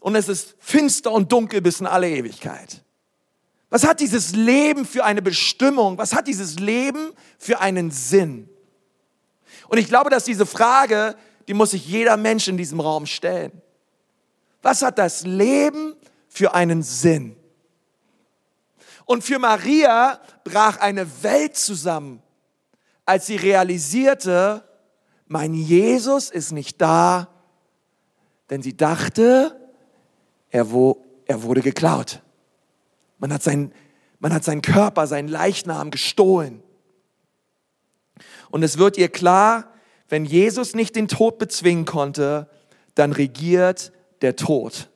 [0.00, 2.84] Und es ist finster und dunkel bis in alle Ewigkeit.
[3.70, 5.98] Was hat dieses Leben für eine Bestimmung?
[5.98, 8.48] Was hat dieses Leben für einen Sinn?
[9.66, 11.16] Und ich glaube, dass diese Frage
[11.48, 13.62] die muss sich jeder Mensch in diesem Raum stellen.
[14.62, 15.94] Was hat das Leben
[16.28, 17.36] für einen Sinn?
[19.04, 22.22] Und für Maria brach eine Welt zusammen,
[23.04, 24.64] als sie realisierte,
[25.28, 27.28] mein Jesus ist nicht da,
[28.50, 29.56] denn sie dachte,
[30.50, 32.22] er, wo, er wurde geklaut.
[33.18, 33.72] Man hat, sein,
[34.18, 36.62] man hat seinen Körper, seinen Leichnam gestohlen.
[38.50, 39.72] Und es wird ihr klar,
[40.08, 42.48] wenn Jesus nicht den Tod bezwingen konnte,
[42.94, 43.92] dann regiert
[44.22, 44.88] der Tod.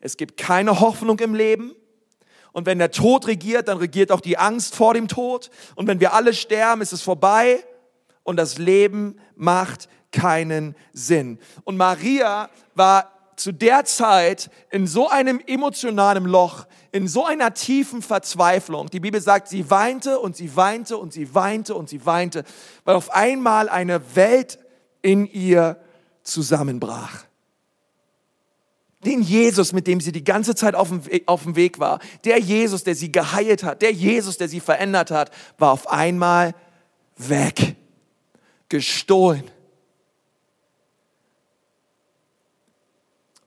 [0.00, 1.72] Es gibt keine Hoffnung im Leben.
[2.52, 5.50] Und wenn der Tod regiert, dann regiert auch die Angst vor dem Tod.
[5.74, 7.64] Und wenn wir alle sterben, ist es vorbei.
[8.24, 11.38] Und das Leben macht keinen Sinn.
[11.64, 18.02] Und Maria war zu der Zeit in so einem emotionalen Loch, in so einer tiefen
[18.02, 18.90] Verzweiflung.
[18.90, 22.44] Die Bibel sagt, sie weinte und sie weinte und sie weinte und sie weinte,
[22.84, 24.58] weil auf einmal eine Welt
[25.00, 25.78] in ihr
[26.22, 27.24] zusammenbrach.
[29.04, 32.38] Den Jesus, mit dem sie die ganze Zeit auf dem, auf dem Weg war, der
[32.38, 36.54] Jesus, der sie geheilt hat, der Jesus, der sie verändert hat, war auf einmal
[37.16, 37.74] weg,
[38.68, 39.50] gestohlen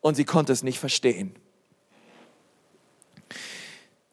[0.06, 1.34] und sie konnte es nicht verstehen.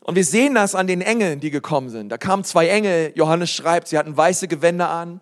[0.00, 2.08] Und wir sehen das an den Engeln, die gekommen sind.
[2.08, 5.20] Da kamen zwei Engel, Johannes schreibt, sie hatten weiße Gewänder an.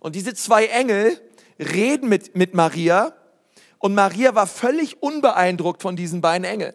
[0.00, 1.18] Und diese zwei Engel
[1.58, 3.14] reden mit, mit Maria.
[3.78, 6.74] Und Maria war völlig unbeeindruckt von diesen beiden Engeln.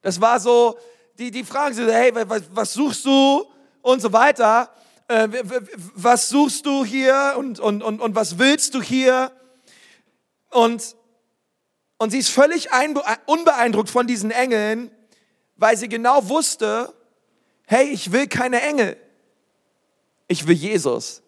[0.00, 0.78] Das war so,
[1.18, 3.44] die, die fragen sie, hey, was, was suchst du?
[3.82, 4.70] Und so weiter.
[5.08, 5.28] äh,
[5.94, 9.30] was suchst du hier und, und, und, und was willst du hier?
[10.50, 10.96] Und,
[11.98, 12.68] und sie ist völlig
[13.26, 14.90] unbeeindruckt von diesen Engeln,
[15.56, 16.92] weil sie genau wusste,
[17.66, 18.96] hey, ich will keine Engel,
[20.28, 21.22] ich will Jesus.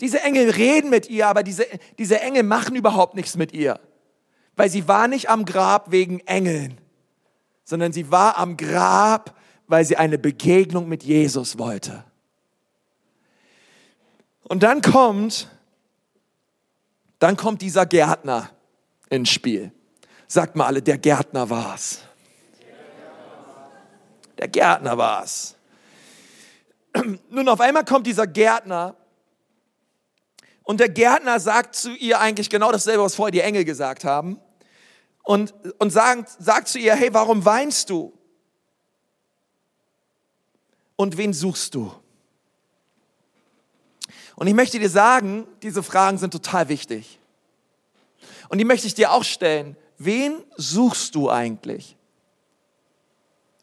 [0.00, 1.66] Diese Engel reden mit ihr, aber diese,
[1.98, 3.80] diese Engel machen überhaupt nichts mit ihr,
[4.54, 6.78] weil sie war nicht am Grab wegen Engeln,
[7.64, 12.04] sondern sie war am Grab, weil sie eine Begegnung mit Jesus wollte.
[14.44, 15.50] Und dann kommt,
[17.18, 18.50] dann kommt dieser Gärtner
[19.10, 19.72] ins Spiel.
[20.26, 22.00] Sagt mal alle, der Gärtner war's.
[24.38, 25.56] Der Gärtner war's.
[27.30, 28.96] Nun, auf einmal kommt dieser Gärtner
[30.66, 34.40] und der Gärtner sagt zu ihr eigentlich genau dasselbe, was vorher die Engel gesagt haben.
[35.22, 38.12] Und, und sagt, sagt zu ihr, hey, warum weinst du?
[40.96, 41.92] Und wen suchst du?
[44.34, 47.20] Und ich möchte dir sagen, diese Fragen sind total wichtig.
[48.48, 49.76] Und die möchte ich dir auch stellen.
[49.98, 51.96] Wen suchst du eigentlich?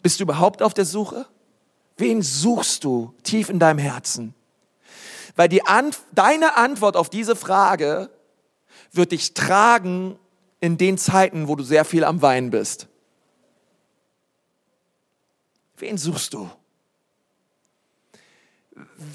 [0.02, 1.26] Bist du überhaupt auf der Suche?
[1.98, 4.34] Wen suchst du tief in deinem Herzen?
[5.36, 8.10] Weil die Ant deine Antwort auf diese Frage
[8.92, 10.20] wird dich tragen
[10.60, 12.88] in den Zeiten, wo du sehr viel am Weinen bist.
[15.78, 16.50] Wen suchst du?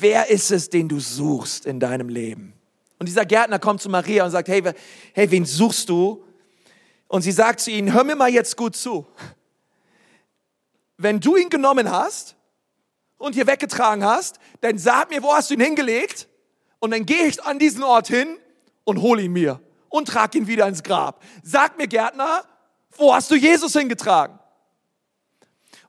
[0.01, 2.53] wer ist es, den du suchst in deinem Leben?
[2.99, 4.63] Und dieser Gärtner kommt zu Maria und sagt, hey,
[5.13, 6.25] hey, wen suchst du?
[7.07, 9.07] Und sie sagt zu ihm, hör mir mal jetzt gut zu.
[10.97, 12.35] Wenn du ihn genommen hast
[13.17, 16.29] und hier weggetragen hast, dann sag mir, wo hast du ihn hingelegt?
[16.81, 18.37] Und dann gehe ich an diesen Ort hin
[18.85, 21.23] und hole ihn mir und trag ihn wieder ins Grab.
[21.43, 22.45] Sag mir, Gärtner,
[22.97, 24.39] wo hast du Jesus hingetragen?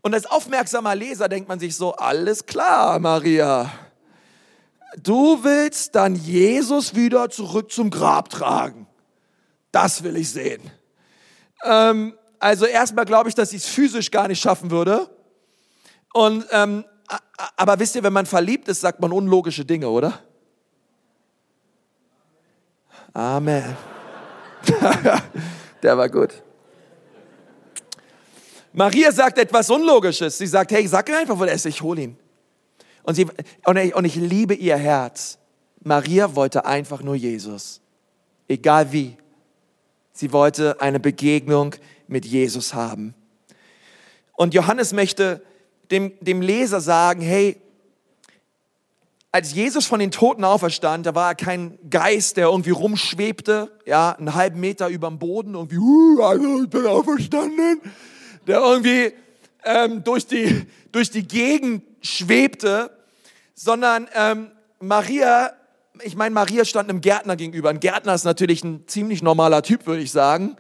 [0.02, 3.72] Und als aufmerksamer Leser denkt man sich so, alles klar, Maria.
[4.98, 8.88] Du willst dann Jesus wieder zurück zum Grab tragen.
[9.72, 10.62] Das will ich sehen.
[11.64, 15.10] Ähm, also erstmal glaube ich, dass ich es physisch gar nicht schaffen würde.
[16.14, 16.86] Und, ähm,
[17.56, 20.20] aber wisst ihr, wenn man verliebt ist, sagt man unlogische Dinge, oder?
[23.14, 23.78] Amen.
[25.84, 26.42] Der war gut.
[28.74, 30.38] Maria sagt etwas Unlogisches.
[30.38, 32.18] Sie sagt, hey, sag mir einfach, wo er ist, ich hole ihn.
[33.04, 33.28] Und, sie,
[33.66, 35.38] und, ich, und ich liebe ihr Herz.
[35.82, 37.82] Maria wollte einfach nur Jesus.
[38.48, 39.18] Egal wie.
[40.12, 41.76] Sie wollte eine Begegnung
[42.08, 43.14] mit Jesus haben.
[44.36, 45.42] Und Johannes möchte
[45.92, 47.62] dem, dem Leser sagen, hey,
[49.32, 54.12] als Jesus von den Toten auferstand, da war er kein Geist, der irgendwie rumschwebte, ja,
[54.14, 57.82] einen halben Meter über dem Boden, irgendwie, uh, also ich bin auferstanden,
[58.48, 59.14] der irgendwie
[59.64, 62.92] ähm, durch, die, durch die Gegend schwebte,
[63.56, 65.52] sondern ähm, Maria,
[66.02, 67.70] ich meine, Maria stand einem Gärtner gegenüber.
[67.70, 70.56] Ein Gärtner ist natürlich ein ziemlich normaler Typ, würde ich sagen.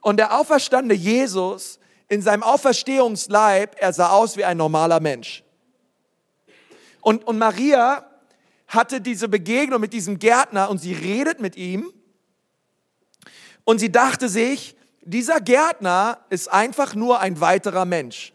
[0.00, 5.42] Und der auferstandene Jesus in seinem Auferstehungsleib, er sah aus wie ein normaler Mensch.
[7.00, 8.04] Und, und Maria
[8.68, 11.92] hatte diese Begegnung mit diesem Gärtner und sie redet mit ihm.
[13.64, 18.32] Und sie dachte sich, dieser Gärtner ist einfach nur ein weiterer Mensch.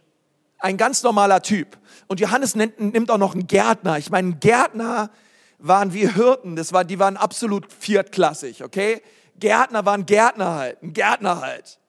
[0.62, 1.78] Ein ganz normaler Typ.
[2.08, 3.97] Und Johannes nimmt, nimmt auch noch einen Gärtner.
[3.97, 5.10] Ich meine, Gärtner
[5.58, 6.56] waren wie Hirten.
[6.56, 9.02] Das war, die waren absolut viertklassig, okay?
[9.39, 10.84] Gärtner waren Gärtner halt.
[10.84, 11.80] Ein Gärtner halt.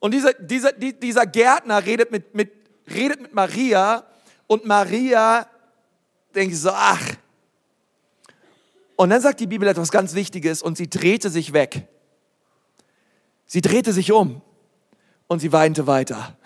[0.00, 2.52] Und dieser, dieser, dieser Gärtner redet mit, mit,
[2.92, 4.04] redet mit Maria
[4.48, 5.46] und Maria
[6.34, 7.14] denkt so, ach.
[8.96, 11.86] Und dann sagt die Bibel etwas ganz Wichtiges und sie drehte sich weg.
[13.46, 14.42] Sie drehte sich um
[15.28, 16.36] und sie weinte weiter.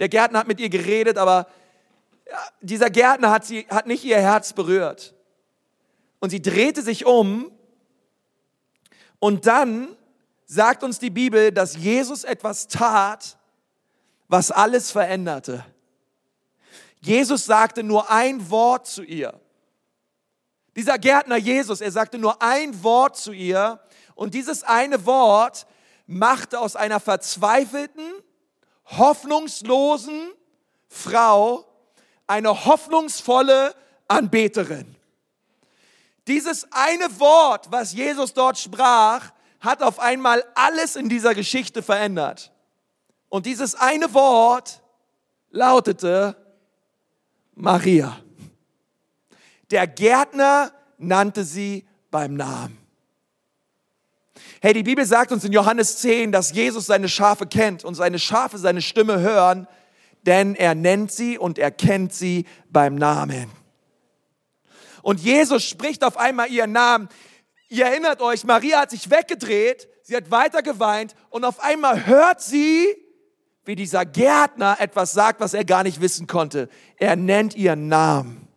[0.00, 1.46] Der Gärtner hat mit ihr geredet, aber
[2.60, 5.14] dieser Gärtner hat, sie, hat nicht ihr Herz berührt.
[6.20, 7.50] Und sie drehte sich um
[9.18, 9.96] und dann
[10.46, 13.38] sagt uns die Bibel, dass Jesus etwas tat,
[14.28, 15.64] was alles veränderte.
[17.00, 19.40] Jesus sagte nur ein Wort zu ihr.
[20.76, 23.80] Dieser Gärtner Jesus, er sagte nur ein Wort zu ihr
[24.14, 25.66] und dieses eine Wort
[26.06, 28.04] machte aus einer verzweifelten,
[28.96, 30.30] hoffnungslosen
[30.88, 31.64] Frau
[32.26, 33.74] eine hoffnungsvolle
[34.06, 34.94] Anbeterin.
[36.26, 42.52] Dieses eine Wort, was Jesus dort sprach, hat auf einmal alles in dieser Geschichte verändert.
[43.28, 44.82] Und dieses eine Wort
[45.50, 46.36] lautete
[47.54, 48.20] Maria.
[49.70, 52.87] Der Gärtner nannte sie beim Namen.
[54.60, 58.18] Hey, die Bibel sagt uns in Johannes 10, dass Jesus seine Schafe kennt und seine
[58.18, 59.66] Schafe seine Stimme hören,
[60.26, 63.50] denn er nennt sie und er kennt sie beim Namen.
[65.02, 67.08] Und Jesus spricht auf einmal ihren Namen.
[67.68, 72.40] Ihr erinnert euch, Maria hat sich weggedreht, sie hat weiter geweint und auf einmal hört
[72.40, 72.86] sie,
[73.64, 76.68] wie dieser Gärtner etwas sagt, was er gar nicht wissen konnte.
[76.96, 78.47] Er nennt ihren Namen.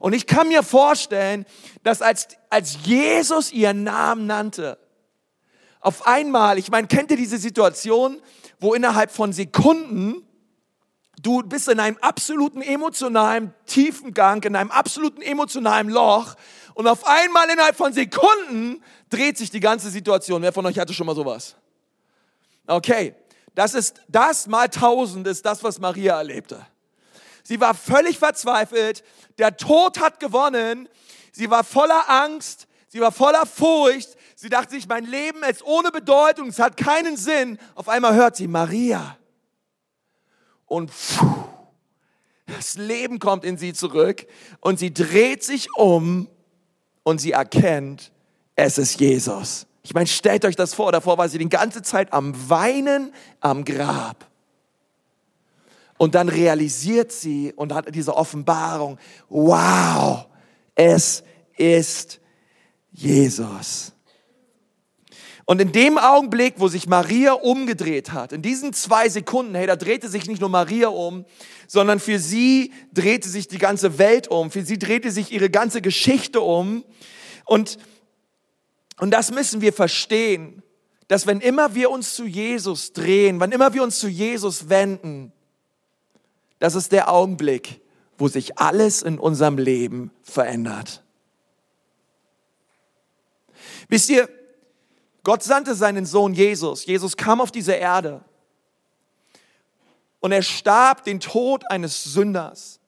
[0.00, 1.46] Und ich kann mir vorstellen,
[1.82, 4.78] dass als, als Jesus ihren Namen nannte,
[5.80, 8.20] auf einmal, ich meine, kennt ihr diese Situation,
[8.58, 10.24] wo innerhalb von Sekunden
[11.22, 16.34] du bist in einem absoluten emotionalen Tiefengang, in einem absoluten emotionalen Loch
[16.74, 20.42] und auf einmal innerhalb von Sekunden dreht sich die ganze Situation.
[20.42, 21.56] Wer von euch hatte schon mal sowas?
[22.66, 23.14] Okay,
[23.54, 26.64] das ist das mal tausend ist das, was Maria erlebte.
[27.42, 29.02] Sie war völlig verzweifelt.
[29.38, 30.88] Der Tod hat gewonnen.
[31.32, 32.66] Sie war voller Angst.
[32.88, 34.16] Sie war voller Furcht.
[34.34, 36.48] Sie dachte sich, mein Leben ist ohne Bedeutung.
[36.48, 37.58] Es hat keinen Sinn.
[37.74, 39.16] Auf einmal hört sie Maria.
[40.66, 41.44] Und pfuh,
[42.46, 44.26] das Leben kommt in sie zurück.
[44.60, 46.28] Und sie dreht sich um
[47.02, 48.12] und sie erkennt,
[48.54, 49.66] es ist Jesus.
[49.82, 53.64] Ich meine, stellt euch das vor, davor war sie die ganze Zeit am Weinen am
[53.64, 54.27] Grab.
[55.98, 60.26] Und dann realisiert sie und hat diese Offenbarung, wow,
[60.74, 61.24] es
[61.56, 62.20] ist
[62.92, 63.92] Jesus.
[65.44, 69.76] Und in dem Augenblick, wo sich Maria umgedreht hat, in diesen zwei Sekunden, hey, da
[69.76, 71.24] drehte sich nicht nur Maria um,
[71.66, 75.80] sondern für sie drehte sich die ganze Welt um, für sie drehte sich ihre ganze
[75.80, 76.84] Geschichte um.
[77.46, 77.78] Und,
[79.00, 80.62] und das müssen wir verstehen,
[81.08, 85.32] dass wenn immer wir uns zu Jesus drehen, wann immer wir uns zu Jesus wenden,
[86.58, 87.80] das ist der Augenblick,
[88.16, 91.02] wo sich alles in unserem Leben verändert.
[93.88, 94.28] Wisst ihr,
[95.24, 96.86] Gott sandte seinen Sohn Jesus.
[96.86, 98.22] Jesus kam auf diese Erde
[100.20, 102.80] und er starb den Tod eines Sünders.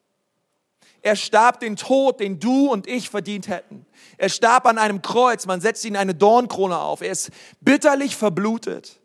[1.03, 3.87] Er starb den Tod, den du und ich verdient hätten.
[4.19, 7.01] Er starb an einem Kreuz, man setzt ihn eine Dornkrone auf.
[7.01, 9.00] Er ist bitterlich verblutet.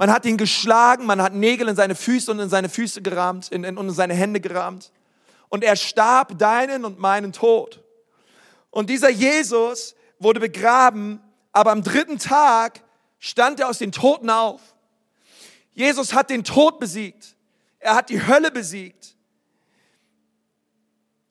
[0.00, 3.48] Man hat ihn geschlagen, man hat Nägel in seine Füße und in seine Füße gerammt
[3.48, 4.92] in, in, und in seine Hände gerammt.
[5.50, 7.84] Und er starb deinen und meinen Tod.
[8.70, 11.20] Und dieser Jesus wurde begraben
[11.52, 12.80] aber am dritten Tag
[13.18, 14.62] stand er aus den Toten auf.
[15.74, 17.36] Jesus hat den Tod besiegt.
[17.78, 19.14] Er hat die Hölle besiegt.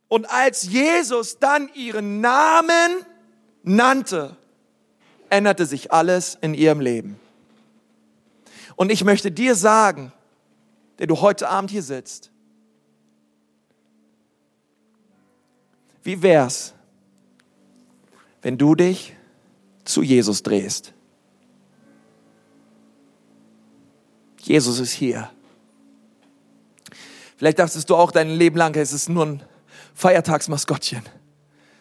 [0.09, 3.03] Und als Jesus dann ihren Namen
[3.63, 4.37] nannte,
[5.31, 7.19] änderte sich alles in ihrem Leben.
[8.79, 10.13] Und ich möchte dir sagen,
[10.99, 12.31] der du heute Abend hier sitzt,
[16.01, 16.73] wie wär's,
[18.41, 19.17] wenn du dich
[19.83, 20.93] zu Jesus drehst.
[24.37, 25.29] Jesus ist hier.
[27.35, 29.43] Vielleicht dachtest du auch dein Leben lang, es ist nur ein
[29.93, 31.03] Feiertagsmaskottchen.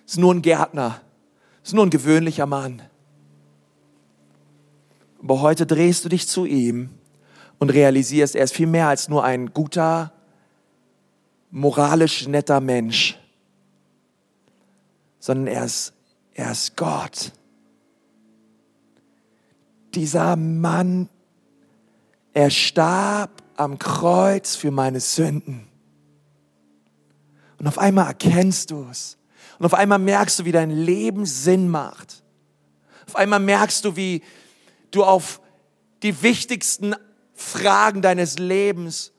[0.05, 1.01] Es ist nur ein Gärtner.
[1.63, 2.83] Es ist nur ein gewöhnlicher Mann.
[5.21, 6.91] Aber heute drehst du dich zu ihm
[7.59, 10.13] und realisierst, er ist viel mehr als nur ein guter,
[11.51, 13.19] moralisch netter Mensch,
[15.19, 15.93] sondern er ist,
[16.35, 17.33] er ist Gott
[19.99, 21.09] dieser Mann,
[22.33, 25.67] er starb am Kreuz für meine Sünden.
[27.59, 29.17] Und auf einmal erkennst du es.
[29.59, 32.23] Und auf einmal merkst du, wie dein Leben Sinn macht.
[33.09, 34.23] Auf einmal merkst du, wie
[34.91, 35.41] du auf
[36.03, 36.95] die wichtigsten
[37.35, 39.13] Fragen deines Lebens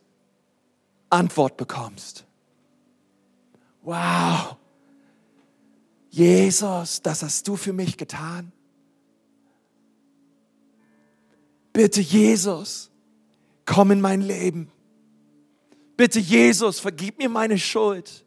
[1.10, 2.26] Antwort bekommst.
[3.82, 4.58] Wow.
[6.10, 8.52] Jesus, das hast du für mich getan.
[11.72, 12.90] Bitte Jesus,
[13.66, 14.72] komm in mein Leben.
[15.96, 18.26] Bitte Jesus, vergib mir meine Schuld.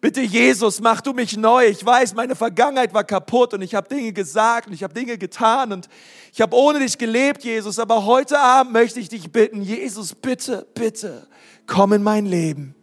[0.00, 1.66] Bitte Jesus, mach du mich neu.
[1.66, 5.18] Ich weiß, meine Vergangenheit war kaputt und ich habe Dinge gesagt und ich habe Dinge
[5.18, 5.88] getan und
[6.32, 7.78] ich habe ohne dich gelebt, Jesus.
[7.78, 11.26] Aber heute Abend möchte ich dich bitten, Jesus, bitte, bitte,
[11.66, 12.74] komm in mein Leben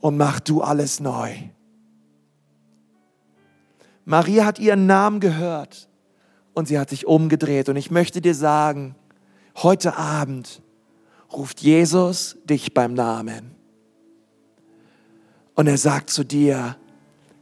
[0.00, 1.34] und mach du alles neu.
[4.04, 5.88] Maria hat ihren Namen gehört
[6.54, 7.68] und sie hat sich umgedreht.
[7.68, 8.94] Und ich möchte dir sagen,
[9.56, 10.62] heute Abend
[11.32, 13.55] ruft Jesus dich beim Namen.
[15.56, 16.76] Und er sagt zu dir,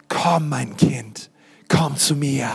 [0.08, 1.30] komm mein Kind,
[1.68, 2.48] komm zu mir.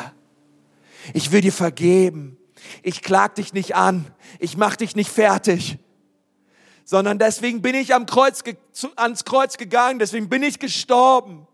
[1.14, 2.38] Ich will dir vergeben.
[2.82, 4.07] Ich klag dich nicht an.
[4.39, 5.78] Ich mach dich nicht fertig.
[6.86, 8.41] Sondern deswegen bin ich am Kreuz,
[8.95, 9.99] ans Kreuz gegangen.
[9.99, 11.45] Deswegen bin ich gestorben.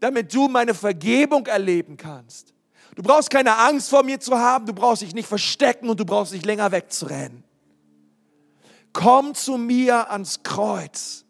[0.00, 2.54] Damit du meine Vergebung erleben kannst.
[2.94, 6.04] Du brauchst keine Angst vor mir zu haben, du brauchst dich nicht verstecken und du
[6.04, 7.44] brauchst nicht länger wegzurennen.
[8.92, 11.24] komm zu mir ans Kreuz.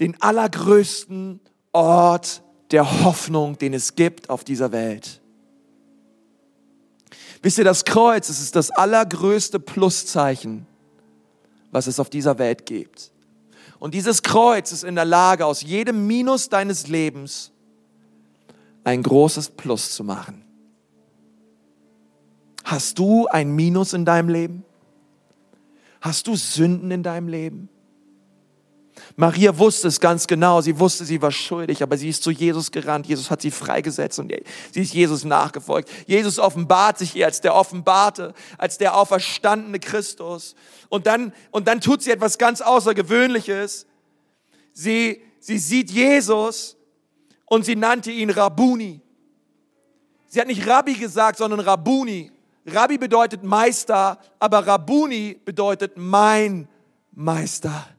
[0.00, 1.40] Den allergrößten
[1.72, 5.20] Ort der Hoffnung, den es gibt auf dieser Welt.
[7.42, 10.66] Wisst ihr, das Kreuz, es ist das allergrößte Pluszeichen,
[11.70, 13.12] was es auf dieser Welt gibt.
[13.78, 17.52] Und dieses Kreuz ist in der Lage, aus jedem Minus deines Lebens
[18.82, 20.44] ein großes Plus zu machen.
[22.64, 24.64] Hast du ein Minus in deinem Leben?
[26.00, 27.68] Hast du Sünden in deinem Leben?
[29.16, 30.60] Maria wusste es ganz genau.
[30.60, 33.06] Sie wusste, sie war schuldig, aber sie ist zu Jesus gerannt.
[33.06, 34.32] Jesus hat sie freigesetzt und
[34.72, 35.88] sie ist Jesus nachgefolgt.
[36.06, 40.56] Jesus offenbart sich ihr als der Offenbarte, als der auferstandene Christus.
[40.88, 43.86] Und dann, und dann tut sie etwas ganz Außergewöhnliches.
[44.72, 46.76] Sie, sie sieht Jesus
[47.46, 49.00] und sie nannte ihn Rabuni.
[50.26, 52.32] Sie hat nicht Rabbi gesagt, sondern Rabuni.
[52.66, 56.66] Rabbi bedeutet Meister, aber Rabuni bedeutet mein
[57.12, 57.93] Meister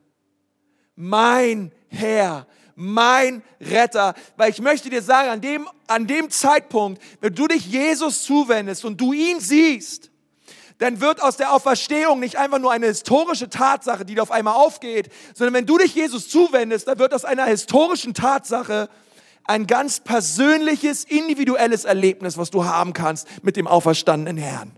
[0.95, 4.13] mein Herr, mein Retter.
[4.37, 8.85] Weil ich möchte dir sagen, an dem, an dem Zeitpunkt, wenn du dich Jesus zuwendest
[8.85, 10.11] und du ihn siehst,
[10.77, 14.55] dann wird aus der Auferstehung nicht einfach nur eine historische Tatsache, die dir auf einmal
[14.55, 18.89] aufgeht, sondern wenn du dich Jesus zuwendest, dann wird aus einer historischen Tatsache
[19.45, 24.71] ein ganz persönliches, individuelles Erlebnis, was du haben kannst mit dem auferstandenen Herrn.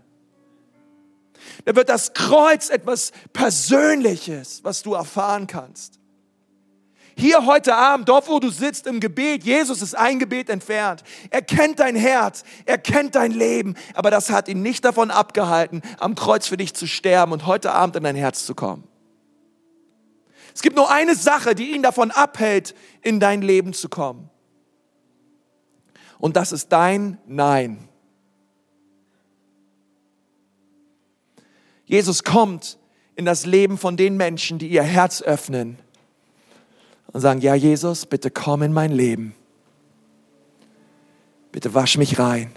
[1.64, 5.97] Da wird das Kreuz etwas Persönliches, was du erfahren kannst.
[7.18, 11.02] Hier heute Abend, dort wo du sitzt im Gebet, Jesus ist ein Gebet entfernt.
[11.30, 15.82] Er kennt dein Herz, er kennt dein Leben, aber das hat ihn nicht davon abgehalten,
[15.98, 18.84] am Kreuz für dich zu sterben und heute Abend in dein Herz zu kommen.
[20.54, 24.30] Es gibt nur eine Sache, die ihn davon abhält, in dein Leben zu kommen.
[26.20, 27.88] Und das ist dein Nein.
[31.84, 32.78] Jesus kommt
[33.16, 35.78] in das Leben von den Menschen, die ihr Herz öffnen
[37.12, 39.34] und sagen, ja Jesus, bitte komm in mein Leben.
[41.52, 42.52] Bitte wasch mich rein.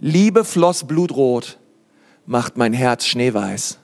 [0.00, 1.58] Liebe floss blutrot,
[2.26, 3.78] macht mein Herz schneeweiß.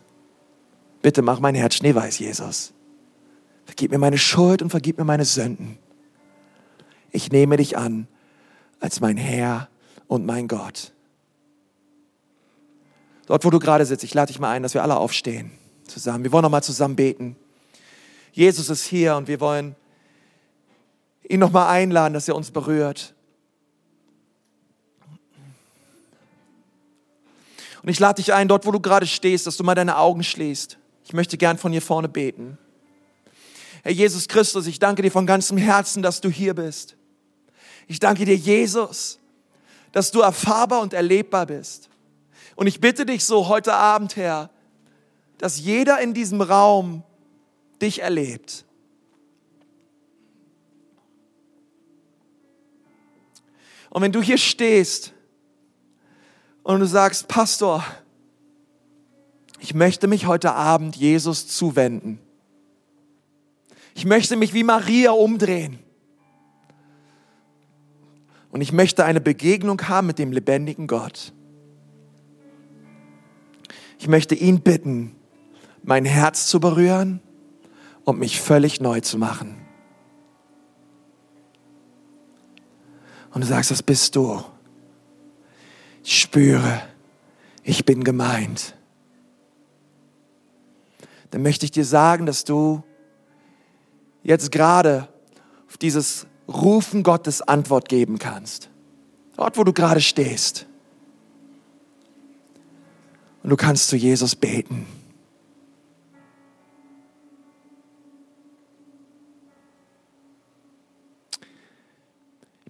[1.03, 2.73] Bitte mach mein Herz schneeweiß, Jesus.
[3.65, 5.79] Vergib mir meine Schuld und vergib mir meine Sünden.
[7.11, 8.07] Ich nehme dich an
[8.81, 9.69] als mein Herr
[10.09, 10.93] und mein Gott.
[13.27, 15.53] Dort, wo du gerade sitzt, ich lade dich mal ein, dass wir alle aufstehen
[15.87, 16.25] zusammen.
[16.25, 17.37] Wir wollen noch mal zusammen beten.
[18.41, 19.77] Jesus ist hier und wir wollen
[21.29, 23.13] ihn nochmal einladen, dass er uns berührt.
[27.83, 30.25] Und ich lade dich ein, dort wo du gerade stehst, dass du mal deine Augen
[30.25, 30.79] schließt.
[31.05, 32.57] Ich möchte gern von hier vorne beten.
[33.83, 36.97] Herr Jesus Christus, ich danke dir von ganzem Herzen, dass du hier bist.
[37.89, 39.19] Ich danke dir, Jesus,
[39.93, 41.91] dass du erfahrbar und erlebbar bist.
[42.57, 44.49] Und ich bitte dich so heute Abend, Herr,
[45.37, 47.03] dass jeder in diesem Raum
[47.81, 48.65] dich erlebt.
[53.91, 55.13] Und wenn du hier stehst
[56.63, 57.85] und du sagst, Pastor,
[59.59, 62.21] ich möchte mich heute Abend Jesus zuwenden.
[63.95, 65.81] Ich möchte mich wie Maria umdrehen.
[68.51, 71.33] Und ich möchte eine Begegnung haben mit dem lebendigen Gott.
[73.99, 75.15] Ich möchte ihn bitten,
[75.83, 77.21] mein Herz zu berühren
[78.11, 79.57] und mich völlig neu zu machen.
[83.33, 84.43] Und du sagst, das bist du.
[86.03, 86.83] Ich spüre,
[87.63, 88.75] ich bin gemeint.
[91.31, 92.83] Dann möchte ich dir sagen, dass du
[94.25, 95.09] jetzt gerade
[95.69, 98.71] auf dieses Rufen Gottes Antwort geben kannst.
[99.37, 100.67] Dort, wo du gerade stehst.
[103.45, 104.87] Und du kannst zu Jesus beten.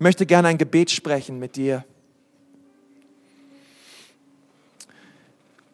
[0.01, 1.85] Ich möchte gerne ein Gebet sprechen mit dir.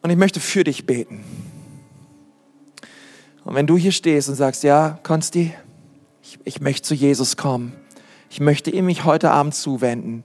[0.02, 1.22] Und ich möchte für dich beten.
[3.44, 5.54] Und wenn du hier stehst und sagst, ja, Konsti,
[6.24, 7.72] ich, ich möchte zu Jesus kommen.
[8.28, 10.24] Ich möchte ihm mich heute Abend zuwenden.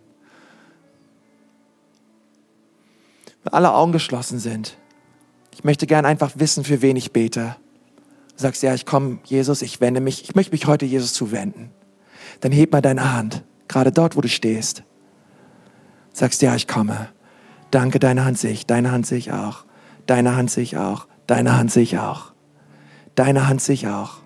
[3.44, 4.78] Wenn alle Augen geschlossen sind.
[5.54, 7.56] Ich möchte gerne einfach wissen, für wen ich bete.
[8.36, 11.70] Du sagst, ja, ich komme, Jesus, ich wende mich, ich möchte mich heute Jesus zuwenden.
[12.40, 14.84] Dann heb mal deine Hand gerade dort, wo du stehst.
[16.14, 17.10] Sagst, ja, ich komme.
[17.72, 19.66] Danke, deine Hand sehe ich, deine Hand sehe ich auch,
[20.06, 22.34] deine Hand sehe ich auch, deine Hand sehe ich auch,
[23.16, 24.18] deine Hand sehe ich auch.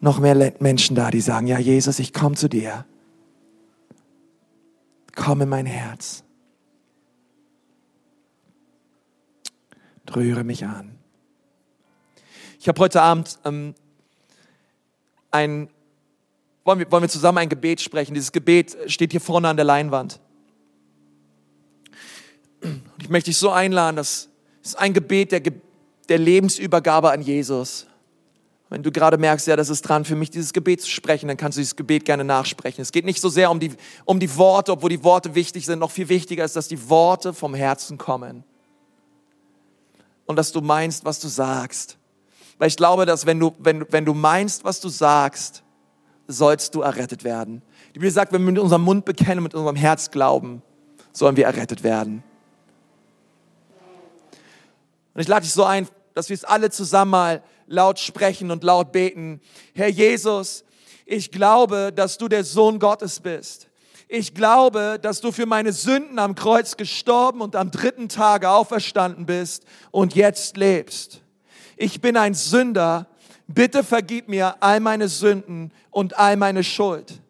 [0.00, 2.84] Noch mehr Menschen da, die sagen, ja, Jesus, ich komme zu dir.
[5.14, 6.22] Komm in mein Herz.
[10.14, 10.98] rühre mich an.
[12.58, 13.74] Ich habe heute Abend ähm,
[15.30, 15.68] ein,
[16.66, 18.12] wollen wir, wollen wir zusammen ein Gebet sprechen.
[18.12, 20.20] Dieses Gebet steht hier vorne an der Leinwand.
[22.62, 24.28] Und ich möchte dich so einladen, das
[24.62, 25.42] ist ein Gebet der,
[26.08, 27.86] der Lebensübergabe an Jesus.
[28.68, 31.36] Wenn du gerade merkst, ja, das ist dran für mich, dieses Gebet zu sprechen, dann
[31.36, 32.82] kannst du dieses Gebet gerne nachsprechen.
[32.82, 33.70] Es geht nicht so sehr um die,
[34.04, 35.78] um die Worte, obwohl die Worte wichtig sind.
[35.78, 38.42] Noch viel wichtiger ist, dass die Worte vom Herzen kommen.
[40.24, 41.96] Und dass du meinst, was du sagst.
[42.58, 45.62] Weil ich glaube, dass wenn du, wenn, wenn du meinst, was du sagst,
[46.26, 47.62] sollst du errettet werden.
[47.94, 50.62] Die Bibel sagt, wenn wir mit unserem Mund bekennen, mit unserem Herz glauben,
[51.12, 52.22] sollen wir errettet werden.
[55.14, 58.64] Und ich lade dich so ein, dass wir es alle zusammen mal laut sprechen und
[58.64, 59.40] laut beten.
[59.74, 60.64] Herr Jesus,
[61.04, 63.68] ich glaube, dass du der Sohn Gottes bist.
[64.08, 69.26] Ich glaube, dass du für meine Sünden am Kreuz gestorben und am dritten Tage auferstanden
[69.26, 71.22] bist und jetzt lebst.
[71.76, 73.08] Ich bin ein Sünder.
[73.48, 77.20] Bitte vergib mir all meine Sünden und all meine Schuld.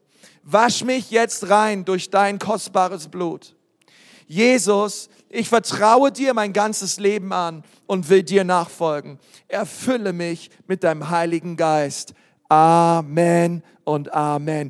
[0.42, 3.54] Wasch mich jetzt rein durch dein kostbares Blut.
[4.26, 9.18] Jesus, ich vertraue dir mein ganzes Leben an und will dir nachfolgen.
[9.48, 12.14] Erfülle mich mit deinem Heiligen Geist.
[12.48, 14.64] Amen und Amen.